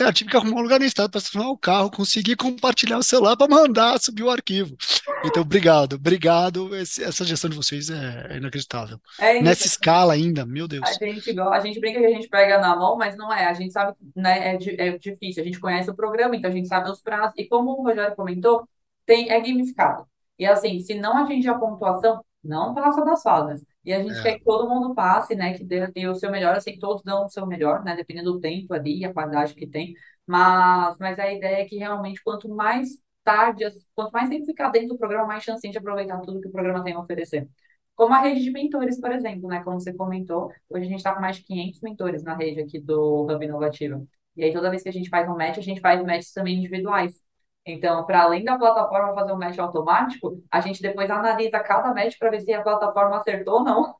Cara, 0.00 0.14
tive 0.14 0.30
que 0.30 0.36
arrumar 0.38 0.60
um 0.60 0.62
lugar 0.62 0.80
no 0.80 0.86
estado 0.86 1.10
para 1.10 1.18
estacionar 1.18 1.50
o 1.50 1.58
carro, 1.58 1.90
consegui 1.90 2.34
compartilhar 2.34 2.96
o 2.96 3.02
celular 3.02 3.36
para 3.36 3.46
mandar 3.46 4.00
subir 4.00 4.22
o 4.22 4.30
arquivo. 4.30 4.74
Então, 5.22 5.42
obrigado, 5.42 5.96
obrigado. 5.96 6.74
Esse, 6.74 7.04
essa 7.04 7.22
gestão 7.22 7.50
de 7.50 7.56
vocês 7.56 7.90
é, 7.90 8.28
é 8.30 8.36
inacreditável. 8.38 8.98
É 9.18 9.42
Nessa 9.42 9.66
escala 9.66 10.14
ainda, 10.14 10.46
meu 10.46 10.66
Deus. 10.66 10.88
A 10.88 11.04
gente, 11.04 11.38
a 11.38 11.60
gente 11.60 11.78
brinca 11.78 12.00
que 12.00 12.06
a 12.06 12.10
gente 12.10 12.28
pega 12.28 12.58
na 12.58 12.74
mão, 12.74 12.96
mas 12.96 13.14
não 13.14 13.30
é. 13.30 13.44
A 13.44 13.52
gente 13.52 13.74
sabe, 13.74 13.94
né? 14.16 14.56
É, 14.56 14.88
é 14.88 14.96
difícil. 14.96 15.42
A 15.42 15.44
gente 15.44 15.60
conhece 15.60 15.90
o 15.90 15.94
programa, 15.94 16.34
então 16.34 16.50
a 16.50 16.54
gente 16.54 16.66
sabe 16.66 16.90
os 16.90 17.02
prazos. 17.02 17.34
E 17.36 17.46
como 17.46 17.72
o 17.72 17.82
Rogério 17.82 18.16
comentou, 18.16 18.66
tem, 19.04 19.30
é 19.30 19.38
gamificado. 19.38 20.06
E 20.38 20.46
assim, 20.46 20.80
se 20.80 20.94
não 20.94 21.14
atingir 21.18 21.50
a 21.50 21.58
pontuação, 21.58 22.24
não 22.42 22.72
passa 22.72 23.04
das 23.04 23.22
fases. 23.22 23.62
E 23.84 23.92
a 23.92 24.02
gente 24.02 24.18
é. 24.18 24.22
quer 24.22 24.38
que 24.38 24.44
todo 24.44 24.68
mundo 24.68 24.94
passe, 24.94 25.34
né? 25.34 25.54
Que 25.56 25.64
dê, 25.64 25.86
dê, 25.88 26.06
o 26.06 26.14
seu 26.14 26.30
melhor. 26.30 26.60
Que 26.62 26.78
todos 26.78 27.02
dão 27.02 27.24
o 27.24 27.28
seu 27.28 27.46
melhor, 27.46 27.82
né? 27.84 27.96
Dependendo 27.96 28.32
do 28.32 28.40
tempo 28.40 28.74
ali 28.74 28.98
e 29.00 29.04
a 29.04 29.12
qualidade 29.12 29.54
que 29.54 29.66
tem. 29.66 29.94
Mas, 30.26 30.96
mas 30.98 31.18
a 31.18 31.32
ideia 31.32 31.62
é 31.62 31.64
que 31.64 31.76
realmente, 31.76 32.22
quanto 32.22 32.48
mais 32.48 32.88
tarde, 33.24 33.64
quanto 33.94 34.12
mais 34.12 34.28
tempo 34.28 34.44
ficar 34.46 34.70
dentro 34.70 34.88
do 34.90 34.98
programa, 34.98 35.26
mais 35.26 35.42
chance 35.44 35.68
de 35.68 35.78
aproveitar 35.78 36.20
tudo 36.20 36.40
que 36.40 36.48
o 36.48 36.52
programa 36.52 36.84
tem 36.84 36.94
a 36.94 37.00
oferecer. 37.00 37.48
Como 37.94 38.14
a 38.14 38.20
rede 38.20 38.42
de 38.42 38.50
mentores, 38.50 39.00
por 39.00 39.12
exemplo, 39.12 39.48
né? 39.48 39.62
Como 39.62 39.78
você 39.80 39.92
comentou, 39.94 40.50
hoje 40.68 40.86
a 40.86 40.88
gente 40.88 40.96
está 40.98 41.14
com 41.14 41.20
mais 41.20 41.36
de 41.36 41.44
500 41.44 41.80
mentores 41.80 42.22
na 42.22 42.34
rede 42.34 42.60
aqui 42.60 42.80
do 42.80 43.24
Hub 43.24 43.44
Inovativo. 43.44 44.06
E 44.36 44.44
aí, 44.44 44.52
toda 44.52 44.70
vez 44.70 44.82
que 44.82 44.88
a 44.88 44.92
gente 44.92 45.10
faz 45.10 45.28
um 45.28 45.36
match, 45.36 45.58
a 45.58 45.60
gente 45.62 45.80
faz 45.80 46.02
matches 46.02 46.32
também 46.32 46.56
individuais. 46.58 47.20
Então, 47.66 48.04
para 48.06 48.22
além 48.22 48.42
da 48.44 48.58
plataforma 48.58 49.14
fazer 49.14 49.32
um 49.32 49.38
match 49.38 49.58
automático, 49.58 50.42
a 50.50 50.60
gente 50.60 50.80
depois 50.80 51.10
analisa 51.10 51.60
cada 51.60 51.92
match 51.94 52.18
para 52.18 52.30
ver 52.30 52.40
se 52.40 52.52
a 52.52 52.62
plataforma 52.62 53.18
acertou 53.18 53.54
ou 53.56 53.64
não. 53.64 53.94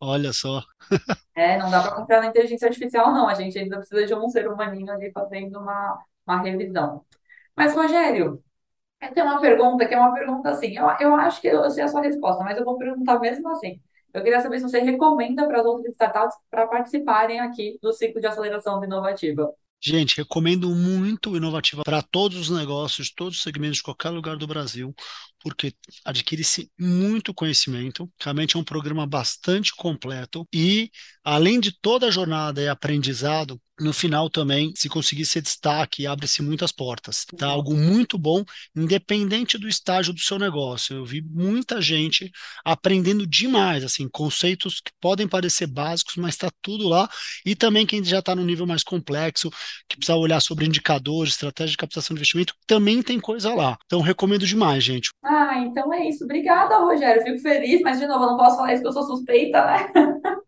Olha 0.00 0.32
só. 0.32 0.62
É, 1.34 1.56
não 1.56 1.70
dá 1.70 1.80
para 1.82 1.94
confiar 1.94 2.20
na 2.20 2.26
inteligência 2.26 2.68
artificial, 2.68 3.12
não. 3.12 3.28
A 3.28 3.34
gente 3.34 3.58
ainda 3.58 3.78
precisa 3.78 4.06
de 4.06 4.14
um 4.14 4.28
ser 4.28 4.48
humaninho 4.48 4.92
ali 4.92 5.10
fazendo 5.12 5.58
uma, 5.58 6.04
uma 6.26 6.42
revisão. 6.42 7.04
Mas, 7.56 7.74
Rogério, 7.74 8.42
eu 9.00 9.14
tenho 9.14 9.26
uma 9.26 9.40
pergunta 9.40 9.86
que 9.86 9.94
é 9.94 9.98
uma 9.98 10.14
pergunta 10.14 10.50
assim. 10.50 10.76
Eu, 10.76 10.86
eu 11.00 11.14
acho 11.16 11.40
que 11.40 11.48
eu 11.48 11.70
sei 11.70 11.84
a 11.84 11.88
sua 11.88 12.02
resposta, 12.02 12.44
mas 12.44 12.58
eu 12.58 12.64
vou 12.64 12.78
perguntar 12.78 13.18
mesmo 13.20 13.48
assim. 13.50 13.80
Eu 14.12 14.22
queria 14.22 14.40
saber 14.40 14.58
se 14.58 14.64
você 14.68 14.80
recomenda 14.80 15.46
para 15.46 15.60
as 15.60 15.66
outras 15.66 15.92
startups 15.92 16.36
para 16.50 16.66
participarem 16.66 17.40
aqui 17.40 17.78
do 17.82 17.92
ciclo 17.92 18.20
de 18.20 18.26
aceleração 18.26 18.82
inovativa. 18.84 19.52
Gente, 19.82 20.18
recomendo 20.18 20.68
muito 20.74 21.34
Inovativa 21.34 21.82
para 21.84 22.02
todos 22.02 22.36
os 22.38 22.50
negócios, 22.50 23.10
todos 23.10 23.38
os 23.38 23.42
segmentos 23.42 23.78
de 23.78 23.82
qualquer 23.82 24.10
lugar 24.10 24.36
do 24.36 24.46
Brasil, 24.46 24.94
porque 25.42 25.72
adquire-se 26.04 26.70
muito 26.78 27.32
conhecimento. 27.32 28.10
Realmente 28.20 28.56
é 28.56 28.58
um 28.58 28.64
programa 28.64 29.06
bastante 29.06 29.74
completo 29.74 30.46
e, 30.52 30.90
além 31.24 31.58
de 31.58 31.72
toda 31.80 32.08
a 32.08 32.10
jornada 32.10 32.60
e 32.60 32.68
aprendizado, 32.68 33.58
no 33.80 33.92
final 33.92 34.28
também, 34.28 34.72
se 34.76 34.88
conseguir 34.88 35.24
ser 35.24 35.40
destaque, 35.40 36.06
abre-se 36.06 36.42
muitas 36.42 36.70
portas. 36.70 37.24
Tá? 37.36 37.46
Algo 37.46 37.74
muito 37.74 38.18
bom, 38.18 38.44
independente 38.76 39.56
do 39.56 39.68
estágio 39.68 40.12
do 40.12 40.20
seu 40.20 40.38
negócio. 40.38 40.96
Eu 40.96 41.04
vi 41.04 41.22
muita 41.22 41.80
gente 41.80 42.30
aprendendo 42.64 43.26
demais, 43.26 43.82
assim, 43.82 44.08
conceitos 44.08 44.80
que 44.80 44.92
podem 45.00 45.26
parecer 45.26 45.66
básicos, 45.66 46.16
mas 46.16 46.34
está 46.34 46.50
tudo 46.62 46.88
lá. 46.88 47.08
E 47.44 47.56
também 47.56 47.86
quem 47.86 48.04
já 48.04 48.18
está 48.18 48.36
no 48.36 48.44
nível 48.44 48.66
mais 48.66 48.82
complexo, 48.82 49.50
que 49.88 49.96
precisa 49.96 50.16
olhar 50.16 50.40
sobre 50.40 50.66
indicadores, 50.66 51.32
estratégia 51.32 51.72
de 51.72 51.78
captação 51.78 52.14
de 52.14 52.20
investimento, 52.20 52.54
também 52.66 53.02
tem 53.02 53.18
coisa 53.18 53.54
lá. 53.54 53.78
Então, 53.86 54.00
recomendo 54.00 54.46
demais, 54.46 54.84
gente. 54.84 55.10
Ah, 55.24 55.58
então 55.58 55.92
é 55.92 56.08
isso. 56.08 56.24
Obrigada, 56.24 56.78
Rogério. 56.78 57.22
Fico 57.22 57.38
feliz, 57.38 57.80
mas, 57.80 57.98
de 57.98 58.06
novo, 58.06 58.24
eu 58.24 58.30
não 58.30 58.36
posso 58.36 58.56
falar 58.56 58.74
isso 58.74 58.82
porque 58.82 58.98
eu 58.98 59.02
sou 59.02 59.16
suspeita, 59.16 59.64
né? 59.64 59.92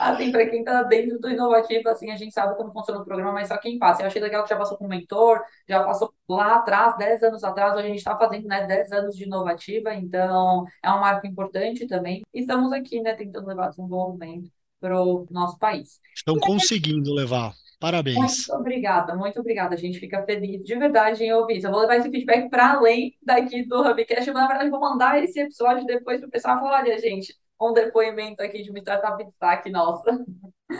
assim, 0.00 0.32
para 0.32 0.46
quem 0.48 0.60
está 0.60 0.82
dentro 0.82 1.18
do 1.18 1.28
inovativo, 1.28 1.88
assim, 1.88 2.10
a 2.10 2.16
gente 2.16 2.32
sabe 2.32 2.56
como 2.56 2.72
funciona 2.72 3.00
o 3.00 3.04
programa, 3.04 3.32
mas 3.32 3.48
só 3.48 3.56
quem 3.58 3.78
passa. 3.78 4.02
Eu 4.02 4.06
achei 4.06 4.20
legal 4.20 4.42
que 4.42 4.50
já 4.50 4.56
passou 4.56 4.76
com 4.76 4.88
mentor, 4.88 5.40
já 5.68 5.84
passou 5.84 6.12
lá 6.28 6.56
atrás, 6.56 6.96
10 6.96 7.22
anos 7.22 7.44
atrás, 7.44 7.74
hoje 7.74 7.84
a 7.84 7.88
gente 7.88 7.98
está 7.98 8.16
fazendo, 8.16 8.46
né, 8.48 8.66
10 8.66 8.92
anos 8.92 9.16
de 9.16 9.24
inovativa, 9.24 9.94
então 9.94 10.64
é 10.82 10.90
um 10.90 11.00
marco 11.00 11.26
importante 11.26 11.86
também. 11.86 12.22
E 12.32 12.40
estamos 12.40 12.72
aqui, 12.72 13.00
né, 13.00 13.14
tentando 13.14 13.46
levar 13.46 13.68
desenvolvimento 13.68 14.50
para 14.80 15.00
o 15.00 15.26
nosso 15.30 15.58
país. 15.58 16.00
Estão 16.16 16.38
conseguindo 16.38 17.12
levar. 17.12 17.52
Parabéns. 17.78 18.16
Muito 18.16 18.52
obrigada, 18.52 19.16
muito 19.16 19.40
obrigada. 19.40 19.74
A 19.74 19.78
gente 19.78 19.98
fica 19.98 20.22
feliz 20.24 20.62
de 20.62 20.74
verdade 20.76 21.24
em 21.24 21.32
ouvir 21.32 21.56
isso. 21.56 21.66
Eu 21.66 21.70
vou 21.70 21.80
levar 21.80 21.96
esse 21.96 22.10
feedback 22.10 22.50
para 22.50 22.74
além 22.74 23.16
daqui 23.22 23.64
do 23.64 23.80
Hubcast. 23.80 24.28
Eu, 24.28 24.34
na 24.34 24.46
verdade, 24.46 24.70
vou 24.70 24.80
mandar 24.80 25.22
esse 25.22 25.40
episódio 25.40 25.86
depois 25.86 26.20
para 26.20 26.28
o 26.28 26.30
pessoal 26.30 26.58
falar: 26.58 26.82
olha, 26.82 26.98
gente, 26.98 27.34
um 27.60 27.72
depoimento 27.74 28.42
aqui 28.42 28.62
de 28.62 28.70
uma 28.70 28.78
startup 28.78 29.18
de 29.18 29.28
destaque 29.28 29.70
nossa. 29.70 30.24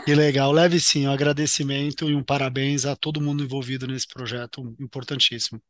Que 0.05 0.15
legal. 0.15 0.51
Leve 0.51 0.81
sim 0.81 1.07
um 1.07 1.13
agradecimento 1.13 2.09
e 2.09 2.15
um 2.15 2.23
parabéns 2.23 2.87
a 2.87 2.97
todo 2.97 3.21
mundo 3.21 3.45
envolvido 3.45 3.87
nesse 3.87 4.09
projeto 4.09 4.75
importantíssimo. 4.81 5.61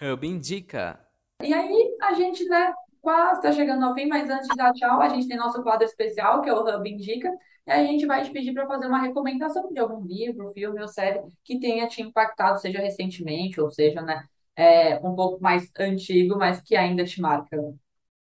Hub 0.00 0.24
Indica. 0.24 1.00
E 1.42 1.52
aí, 1.52 1.96
a 2.02 2.14
gente, 2.14 2.44
né, 2.44 2.72
quase 3.00 3.40
está 3.40 3.52
chegando 3.52 3.84
ao 3.84 3.94
fim, 3.94 4.06
mas 4.06 4.30
antes 4.30 4.46
de 4.46 4.56
dar 4.56 4.72
tchau, 4.72 5.00
a 5.00 5.08
gente 5.08 5.26
tem 5.26 5.36
nosso 5.36 5.62
quadro 5.62 5.84
especial, 5.84 6.40
que 6.40 6.48
é 6.48 6.52
o 6.52 6.62
Hub 6.62 6.88
Indica, 6.88 7.32
e 7.66 7.70
a 7.70 7.82
gente 7.84 8.06
vai 8.06 8.22
te 8.22 8.30
pedir 8.30 8.52
para 8.54 8.66
fazer 8.66 8.86
uma 8.86 9.00
recomendação 9.00 9.72
de 9.72 9.78
algum 9.80 10.04
livro, 10.06 10.52
filme 10.52 10.80
ou 10.80 10.88
série 10.88 11.20
que 11.42 11.58
tenha 11.58 11.88
te 11.88 12.00
impactado, 12.00 12.60
seja 12.60 12.78
recentemente, 12.78 13.60
ou 13.60 13.70
seja, 13.70 14.00
né, 14.00 14.24
é, 14.58 14.96
um 14.96 15.14
pouco 15.14 15.40
mais 15.40 15.70
antigo, 15.78 16.36
mas 16.36 16.60
que 16.60 16.74
ainda 16.74 17.04
te 17.04 17.20
marca. 17.20 17.56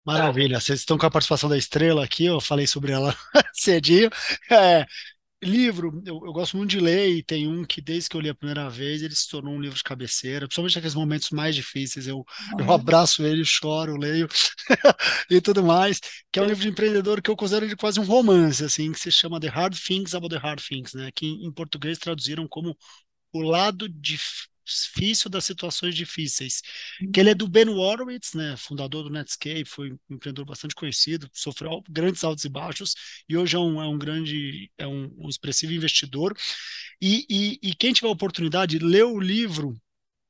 Maravilha, 0.06 0.60
vocês 0.60 0.80
estão 0.80 0.98
com 0.98 1.06
a 1.06 1.12
participação 1.12 1.50
da 1.50 1.58
Estrela 1.58 2.06
aqui, 2.06 2.26
eu 2.26 2.40
falei 2.40 2.68
sobre 2.68 2.92
ela 2.92 3.14
cedinho. 3.54 4.10
É, 4.50 4.86
Livro, 5.44 6.02
eu, 6.04 6.20
eu, 6.26 6.34
gosto 6.34 6.58
muito 6.58 6.72
de 6.72 6.80
ler 6.80 7.10
e 7.10 7.22
tem 7.22 7.48
um 7.48 7.64
que 7.64 7.80
desde 7.80 8.10
que 8.10 8.18
eu 8.18 8.22
li 8.22 8.28
a 8.28 8.34
primeira 8.34 8.68
vez 8.72 9.04
ele 9.04 9.14
se 9.14 9.30
tornou 9.30 9.54
um 9.54 9.62
livro 9.62 9.78
de 9.78 9.84
cabeceira, 9.84 10.48
principalmente 10.48 10.76
naqueles 10.76 10.96
momentos 10.96 11.30
mais 11.30 11.56
difíceis. 11.56 12.08
Eu, 12.08 12.26
eu 12.58 12.72
abraço 12.74 13.24
ele, 13.24 13.46
choro, 13.46 13.98
leio 13.98 14.28
e 15.30 15.40
tudo 15.40 15.64
mais. 15.64 16.00
Que 16.32 16.40
é 16.40 16.42
um 16.42 16.46
livro 16.48 16.64
de 16.64 16.70
empreendedor 16.70 17.22
que 17.22 17.30
eu 17.30 17.36
considero 17.36 17.68
de 17.68 17.76
quase 17.76 18.00
um 18.00 18.04
romance, 18.04 18.64
assim, 18.64 18.92
que 18.92 19.00
se 19.00 19.12
chama 19.12 19.40
The 19.40 19.48
Hard 19.48 19.76
Things 19.78 20.16
About 20.16 20.34
the 20.34 20.42
Hard 20.42 20.60
Things, 20.60 20.96
né? 20.96 21.12
Que 21.14 21.28
em, 21.28 21.52
português 21.52 22.00
traduziram 22.00 22.48
como 22.48 22.76
o 23.32 23.42
lado 23.42 23.88
difícil 23.88 24.57
difícil 24.68 25.30
das 25.30 25.46
situações 25.46 25.96
difíceis. 25.96 26.62
Que 27.14 27.20
ele 27.20 27.32
é 27.32 27.36
do 27.36 27.48
Ben 27.48 27.70
Horowitz, 27.70 28.34
né, 28.34 28.56
fundador 28.58 29.04
do 29.04 29.10
Netscape, 29.10 29.66
foi 29.66 29.92
um 29.92 30.16
empreendedor 30.16 30.46
bastante 30.46 30.76
conhecido, 30.76 31.30
sofreu 31.34 31.84
grandes 31.90 32.24
altos 32.24 32.46
e 32.46 32.50
baixos 32.50 32.96
e 33.28 33.38
hoje 33.38 33.56
é 33.56 33.60
um, 33.60 33.82
é 33.82 33.88
um 33.88 33.98
grande, 33.98 34.72
é 34.78 34.88
um, 34.88 35.14
um 35.18 35.30
expressivo 35.30 35.74
investidor. 35.74 36.34
E, 37.02 37.26
e, 37.30 37.60
e 37.70 37.74
quem 37.76 37.94
tiver 37.94 38.08
a 38.08 38.12
oportunidade, 38.12 38.80
lê 38.80 39.04
o 39.04 39.20
livro 39.20 39.76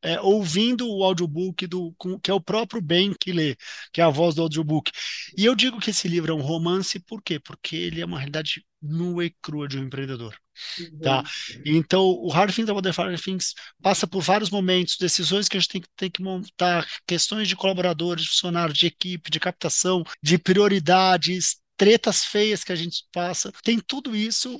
é, 0.01 0.19
ouvindo 0.21 0.87
o 0.87 1.03
audiobook 1.03 1.65
do 1.67 1.95
que 2.21 2.29
é 2.29 2.33
o 2.33 2.41
próprio 2.41 2.81
Ben 2.81 3.13
que 3.19 3.31
lê, 3.31 3.55
que 3.91 4.01
é 4.01 4.03
a 4.03 4.09
voz 4.09 4.35
do 4.35 4.41
audiobook. 4.43 4.91
E 5.37 5.45
eu 5.45 5.55
digo 5.55 5.79
que 5.79 5.89
esse 5.89 6.07
livro 6.07 6.31
é 6.31 6.35
um 6.35 6.41
romance, 6.41 6.99
por 6.99 7.21
quê? 7.21 7.39
Porque 7.39 7.75
ele 7.75 8.01
é 8.01 8.05
uma 8.05 8.19
realidade 8.19 8.63
nua 8.81 9.25
e 9.25 9.35
crua 9.41 9.67
de 9.67 9.77
um 9.77 9.83
empreendedor. 9.83 10.37
Uhum. 10.79 10.99
Tá? 10.99 11.23
Então, 11.65 12.03
o 12.03 12.29
Hard 12.29 12.53
Things 12.53 12.69
About 12.69 12.87
the 12.87 13.01
Hard 13.01 13.19
Things 13.21 13.53
passa 13.81 14.07
por 14.07 14.21
vários 14.21 14.49
momentos, 14.49 14.97
decisões 14.99 15.47
que 15.47 15.57
a 15.57 15.59
gente 15.59 15.69
tem, 15.69 15.83
tem 15.95 16.11
que 16.11 16.21
montar, 16.21 16.87
questões 17.05 17.47
de 17.47 17.55
colaboradores, 17.55 18.23
de 18.23 18.29
funcionários, 18.29 18.77
de 18.77 18.87
equipe, 18.87 19.29
de 19.29 19.39
captação, 19.39 20.03
de 20.21 20.37
prioridades, 20.37 21.57
tretas 21.75 22.25
feias 22.25 22.63
que 22.63 22.71
a 22.71 22.75
gente 22.75 23.05
passa. 23.11 23.51
Tem 23.63 23.79
tudo 23.79 24.15
isso 24.15 24.59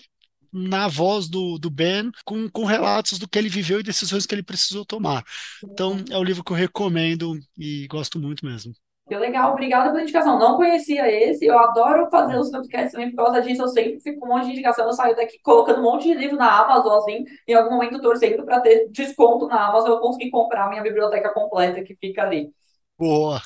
na 0.58 0.88
voz 0.88 1.30
do, 1.30 1.58
do 1.58 1.70
Ben, 1.70 2.12
com, 2.26 2.50
com 2.50 2.66
relatos 2.66 3.20
do 3.20 3.28
que 3.28 3.38
ele 3.38 3.50
viveu 3.50 3.80
e 3.80 3.84
decisões 3.84 4.26
que 4.26 4.36
ele 4.36 4.44
precisou 4.44 4.86
tomar. 4.86 5.24
Então, 5.64 6.04
é 6.10 6.18
o 6.18 6.24
livro 6.24 6.44
que 6.44 6.52
eu 6.52 6.58
recomendo 6.58 7.38
e 7.58 7.88
gosto 7.88 8.20
muito 8.20 8.46
mesmo. 8.46 8.74
Que 9.08 9.16
legal, 9.16 9.54
obrigada 9.54 9.90
pela 9.90 10.02
indicação. 10.02 10.38
Não 10.38 10.58
conhecia 10.58 11.10
esse, 11.10 11.46
eu 11.46 11.58
adoro 11.58 12.10
fazer 12.12 12.38
os 12.38 12.52
podcasts 12.52 12.92
também 12.92 13.10
por 13.12 13.24
causa 13.24 13.42
disso. 13.42 13.62
Eu 13.62 13.68
sempre 13.70 14.02
fico 14.02 14.20
com 14.20 14.26
um 14.26 14.30
monte 14.36 14.48
de 14.48 14.52
indicação. 14.52 14.86
Eu 14.86 14.92
saio 14.92 15.16
daqui 15.16 15.40
colocando 15.42 15.80
um 15.80 15.84
monte 15.84 16.10
de 16.10 16.14
livro 16.14 16.36
na 16.36 16.60
Amazon, 16.62 16.98
assim, 16.98 17.24
em 17.48 17.54
algum 17.54 17.72
momento 17.72 18.02
torcendo 18.02 18.44
para 18.44 18.60
ter 18.60 18.90
desconto 18.92 19.48
na 19.48 19.70
Amazon, 19.70 19.92
eu 19.92 20.00
consegui 20.00 20.30
comprar 20.30 20.66
a 20.66 20.70
minha 20.70 20.84
biblioteca 20.84 21.34
completa 21.34 21.82
que 21.84 21.96
fica 21.96 22.24
ali. 22.24 22.50
Boa! 22.98 23.42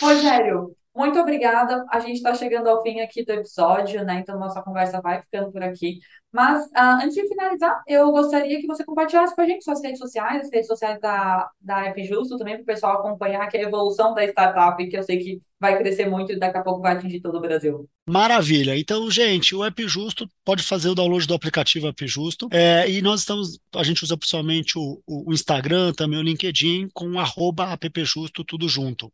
Rogério, 0.00 0.74
muito 0.94 1.20
obrigada. 1.20 1.86
A 1.88 2.00
gente 2.00 2.16
está 2.16 2.34
chegando 2.34 2.68
ao 2.68 2.82
fim 2.82 3.00
aqui 3.00 3.24
do 3.24 3.32
episódio, 3.32 4.04
né? 4.04 4.18
Então, 4.18 4.38
nossa 4.38 4.60
conversa 4.60 5.00
vai 5.00 5.22
ficando 5.22 5.52
por 5.52 5.62
aqui. 5.62 6.00
Mas, 6.32 6.64
uh, 6.66 7.02
antes 7.02 7.14
de 7.14 7.26
finalizar, 7.26 7.82
eu 7.86 8.10
gostaria 8.12 8.60
que 8.60 8.66
você 8.66 8.84
compartilhasse 8.84 9.34
com 9.34 9.42
a 9.42 9.46
gente 9.46 9.64
suas 9.64 9.82
redes 9.82 9.98
sociais, 9.98 10.46
as 10.46 10.52
redes 10.52 10.68
sociais 10.68 11.00
da, 11.00 11.50
da 11.60 11.86
F 11.86 12.04
Justo, 12.04 12.38
também 12.38 12.54
para 12.54 12.62
o 12.62 12.66
pessoal 12.66 12.98
acompanhar 12.98 13.48
que 13.48 13.56
é 13.56 13.64
a 13.64 13.68
evolução 13.68 14.14
da 14.14 14.24
startup, 14.24 14.88
que 14.88 14.96
eu 14.96 15.02
sei 15.02 15.18
que 15.18 15.42
vai 15.60 15.76
crescer 15.76 16.08
muito 16.08 16.32
e 16.32 16.38
daqui 16.38 16.56
a 16.56 16.62
pouco 16.62 16.80
vai 16.80 16.96
atingir 16.96 17.20
todo 17.20 17.36
o 17.36 17.40
Brasil. 17.40 17.86
Maravilha. 18.08 18.76
Então, 18.76 19.08
gente, 19.10 19.54
o 19.54 19.62
App 19.62 19.86
Justo 19.86 20.28
pode 20.42 20.62
fazer 20.62 20.88
o 20.88 20.94
download 20.94 21.26
do 21.26 21.34
aplicativo 21.34 21.86
App 21.86 22.06
Justo. 22.08 22.48
É, 22.50 22.90
e 22.90 23.02
nós 23.02 23.20
estamos, 23.20 23.60
a 23.76 23.82
gente 23.84 24.02
usa 24.02 24.16
pessoalmente 24.16 24.78
o, 24.78 25.00
o, 25.06 25.32
Instagram, 25.32 25.92
também 25.92 26.18
o 26.18 26.22
LinkedIn, 26.22 26.88
com 26.94 27.20
arroba 27.20 27.72
appjusto, 27.72 28.42
tudo 28.42 28.68
junto. 28.68 29.12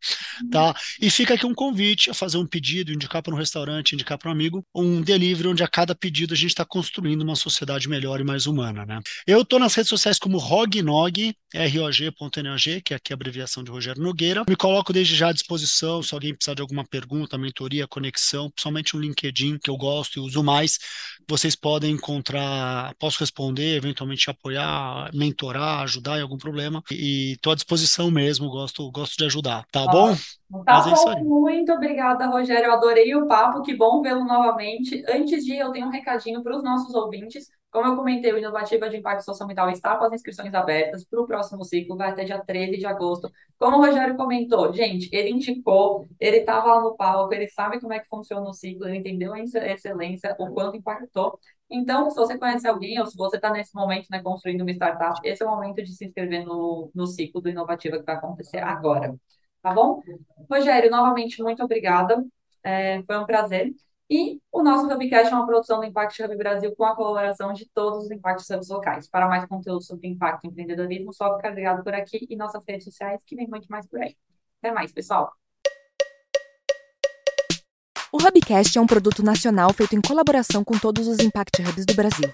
Tá? 0.49 0.73
E 1.01 1.11
fica 1.11 1.33
aqui 1.33 1.45
um 1.45 1.53
convite 1.53 2.09
a 2.09 2.13
fazer 2.13 2.37
um 2.37 2.47
pedido, 2.47 2.93
indicar 2.93 3.21
para 3.21 3.35
um 3.35 3.37
restaurante, 3.37 3.93
indicar 3.93 4.17
para 4.17 4.29
um 4.29 4.31
amigo, 4.31 4.63
um 4.73 5.01
delivery 5.01 5.49
onde 5.49 5.63
a 5.63 5.67
cada 5.67 5.93
pedido 5.93 6.33
a 6.33 6.37
gente 6.37 6.51
está 6.51 6.63
construindo 6.65 7.06
uma 7.15 7.35
sociedade 7.35 7.87
melhor 7.87 8.19
e 8.19 8.23
mais 8.23 8.45
humana. 8.45 8.85
Né? 8.85 8.99
Eu 9.25 9.41
estou 9.41 9.59
nas 9.59 9.75
redes 9.75 9.89
sociais 9.89 10.19
como 10.19 10.37
Rognog, 10.37 11.33
rog.nog, 11.55 12.81
que 12.81 12.93
é 12.93 12.97
aqui 12.97 13.13
a 13.13 13.15
abreviação 13.15 13.63
de 13.63 13.71
Rogério 13.71 14.01
Nogueira. 14.01 14.43
Me 14.47 14.55
coloco 14.55 14.91
desde 14.91 15.15
já 15.15 15.29
à 15.29 15.31
disposição, 15.31 16.03
se 16.03 16.13
alguém 16.13 16.33
precisar 16.33 16.55
de 16.55 16.61
alguma 16.61 16.85
pergunta, 16.85 17.37
mentoria, 17.37 17.87
conexão, 17.87 18.49
principalmente 18.49 18.95
o 18.95 18.99
LinkedIn, 18.99 19.57
que 19.57 19.69
eu 19.69 19.77
gosto 19.77 20.19
e 20.19 20.21
uso 20.21 20.43
mais, 20.43 20.77
vocês 21.27 21.55
podem 21.55 21.91
encontrar, 21.91 22.93
posso 22.99 23.19
responder, 23.19 23.75
eventualmente 23.75 24.29
apoiar, 24.29 25.09
mentorar, 25.13 25.81
ajudar 25.83 26.17
em 26.19 26.21
algum 26.21 26.37
problema, 26.37 26.83
e 26.91 27.33
estou 27.33 27.51
à 27.53 27.55
disposição 27.55 28.11
mesmo, 28.11 28.49
gosto, 28.49 28.89
gosto 28.91 29.17
de 29.17 29.25
ajudar, 29.25 29.65
tá 29.71 29.85
bom? 29.85 30.15
Tá 30.65 30.81
bom, 30.81 31.23
muito 31.23 31.73
obrigada, 31.73 32.25
Rogério. 32.27 32.67
Eu 32.67 32.73
adorei 32.73 33.13
o 33.15 33.27
papo, 33.27 33.61
que 33.63 33.75
bom 33.75 34.01
vê-lo 34.01 34.23
novamente. 34.23 35.03
Antes 35.09 35.43
de 35.43 35.53
ir, 35.53 35.59
eu 35.59 35.71
tenho 35.71 35.87
um 35.87 35.91
recadinho 35.91 36.41
para 36.41 36.55
os 36.55 36.63
nossos 36.63 36.93
ouvintes. 36.95 37.49
Como 37.77 37.89
eu 37.89 37.95
comentei, 37.95 38.33
o 38.33 38.39
Inovativa 38.39 38.89
de 38.89 38.97
Impacto 38.97 39.23
Socioambiental 39.23 39.69
está 39.69 39.95
com 39.95 40.05
as 40.05 40.13
inscrições 40.13 40.51
abertas 40.55 41.05
para 41.05 41.21
o 41.21 41.27
próximo 41.27 41.63
ciclo, 41.63 41.95
vai 41.95 42.09
até 42.09 42.23
dia 42.23 42.43
13 42.43 42.75
de 42.75 42.87
agosto. 42.87 43.31
Como 43.55 43.77
o 43.77 43.79
Rogério 43.79 44.17
comentou, 44.17 44.73
gente, 44.73 45.07
ele 45.15 45.29
indicou, 45.29 46.07
ele 46.19 46.37
estava 46.37 46.73
lá 46.73 46.81
no 46.81 46.97
palco, 46.97 47.31
ele 47.35 47.47
sabe 47.47 47.79
como 47.79 47.93
é 47.93 47.99
que 47.99 48.07
funciona 48.07 48.49
o 48.49 48.51
ciclo, 48.51 48.87
ele 48.87 48.97
entendeu 48.97 49.31
a 49.31 49.39
excelência, 49.39 50.35
o 50.39 50.51
quanto 50.51 50.75
impactou. 50.75 51.39
Então, 51.69 52.09
se 52.09 52.15
você 52.15 52.35
conhece 52.35 52.67
alguém 52.67 52.99
ou 52.99 53.05
se 53.05 53.15
você 53.15 53.35
está 53.35 53.51
nesse 53.51 53.75
momento 53.75 54.07
né, 54.09 54.23
construindo 54.23 54.61
uma 54.61 54.71
startup, 54.71 55.19
esse 55.23 55.43
é 55.43 55.45
o 55.45 55.49
momento 55.51 55.83
de 55.83 55.95
se 55.95 56.03
inscrever 56.03 56.47
no, 56.47 56.89
no 56.95 57.05
ciclo 57.05 57.41
do 57.41 57.47
Inovativa 57.47 57.99
que 57.99 58.05
vai 58.05 58.15
acontecer 58.15 58.57
agora. 58.57 59.13
Tá 59.61 59.71
bom? 59.71 60.01
Rogério, 60.49 60.89
novamente, 60.89 61.43
muito 61.43 61.63
obrigada. 61.63 62.25
É, 62.63 63.03
foi 63.03 63.19
um 63.19 63.25
prazer. 63.27 63.71
E 64.09 64.41
o 64.53 64.63
nosso 64.63 64.85
Hubcast 64.85 65.33
é 65.33 65.35
uma 65.35 65.45
produção 65.45 65.79
do 65.79 65.85
Impact 65.85 66.23
Hub 66.23 66.37
Brasil 66.37 66.73
com 66.77 66.85
a 66.85 66.95
colaboração 66.95 67.51
de 67.51 67.69
todos 67.73 68.05
os 68.05 68.11
Impact 68.11 68.53
Hubs 68.53 68.69
locais. 68.69 69.09
Para 69.09 69.27
mais 69.27 69.45
conteúdo 69.45 69.83
sobre 69.83 70.07
impacto 70.07 70.45
e 70.45 70.47
empreendedorismo, 70.47 71.13
só 71.13 71.35
ficar 71.35 71.49
ligado 71.49 71.83
por 71.83 71.93
aqui 71.93 72.25
e 72.29 72.35
nossas 72.37 72.63
redes 72.65 72.85
sociais, 72.85 73.21
que 73.25 73.35
vem 73.35 73.47
muito 73.47 73.67
mais 73.67 73.85
por 73.85 73.99
aí. 73.99 74.15
Até 74.61 74.73
mais, 74.73 74.93
pessoal! 74.93 75.33
O 78.13 78.17
Hubcast 78.17 78.77
é 78.77 78.81
um 78.81 78.87
produto 78.87 79.21
nacional 79.21 79.73
feito 79.73 79.93
em 79.93 80.01
colaboração 80.01 80.63
com 80.63 80.79
todos 80.79 81.05
os 81.07 81.19
Impact 81.19 81.61
Hubs 81.61 81.85
do 81.85 81.93
Brasil. 81.93 82.31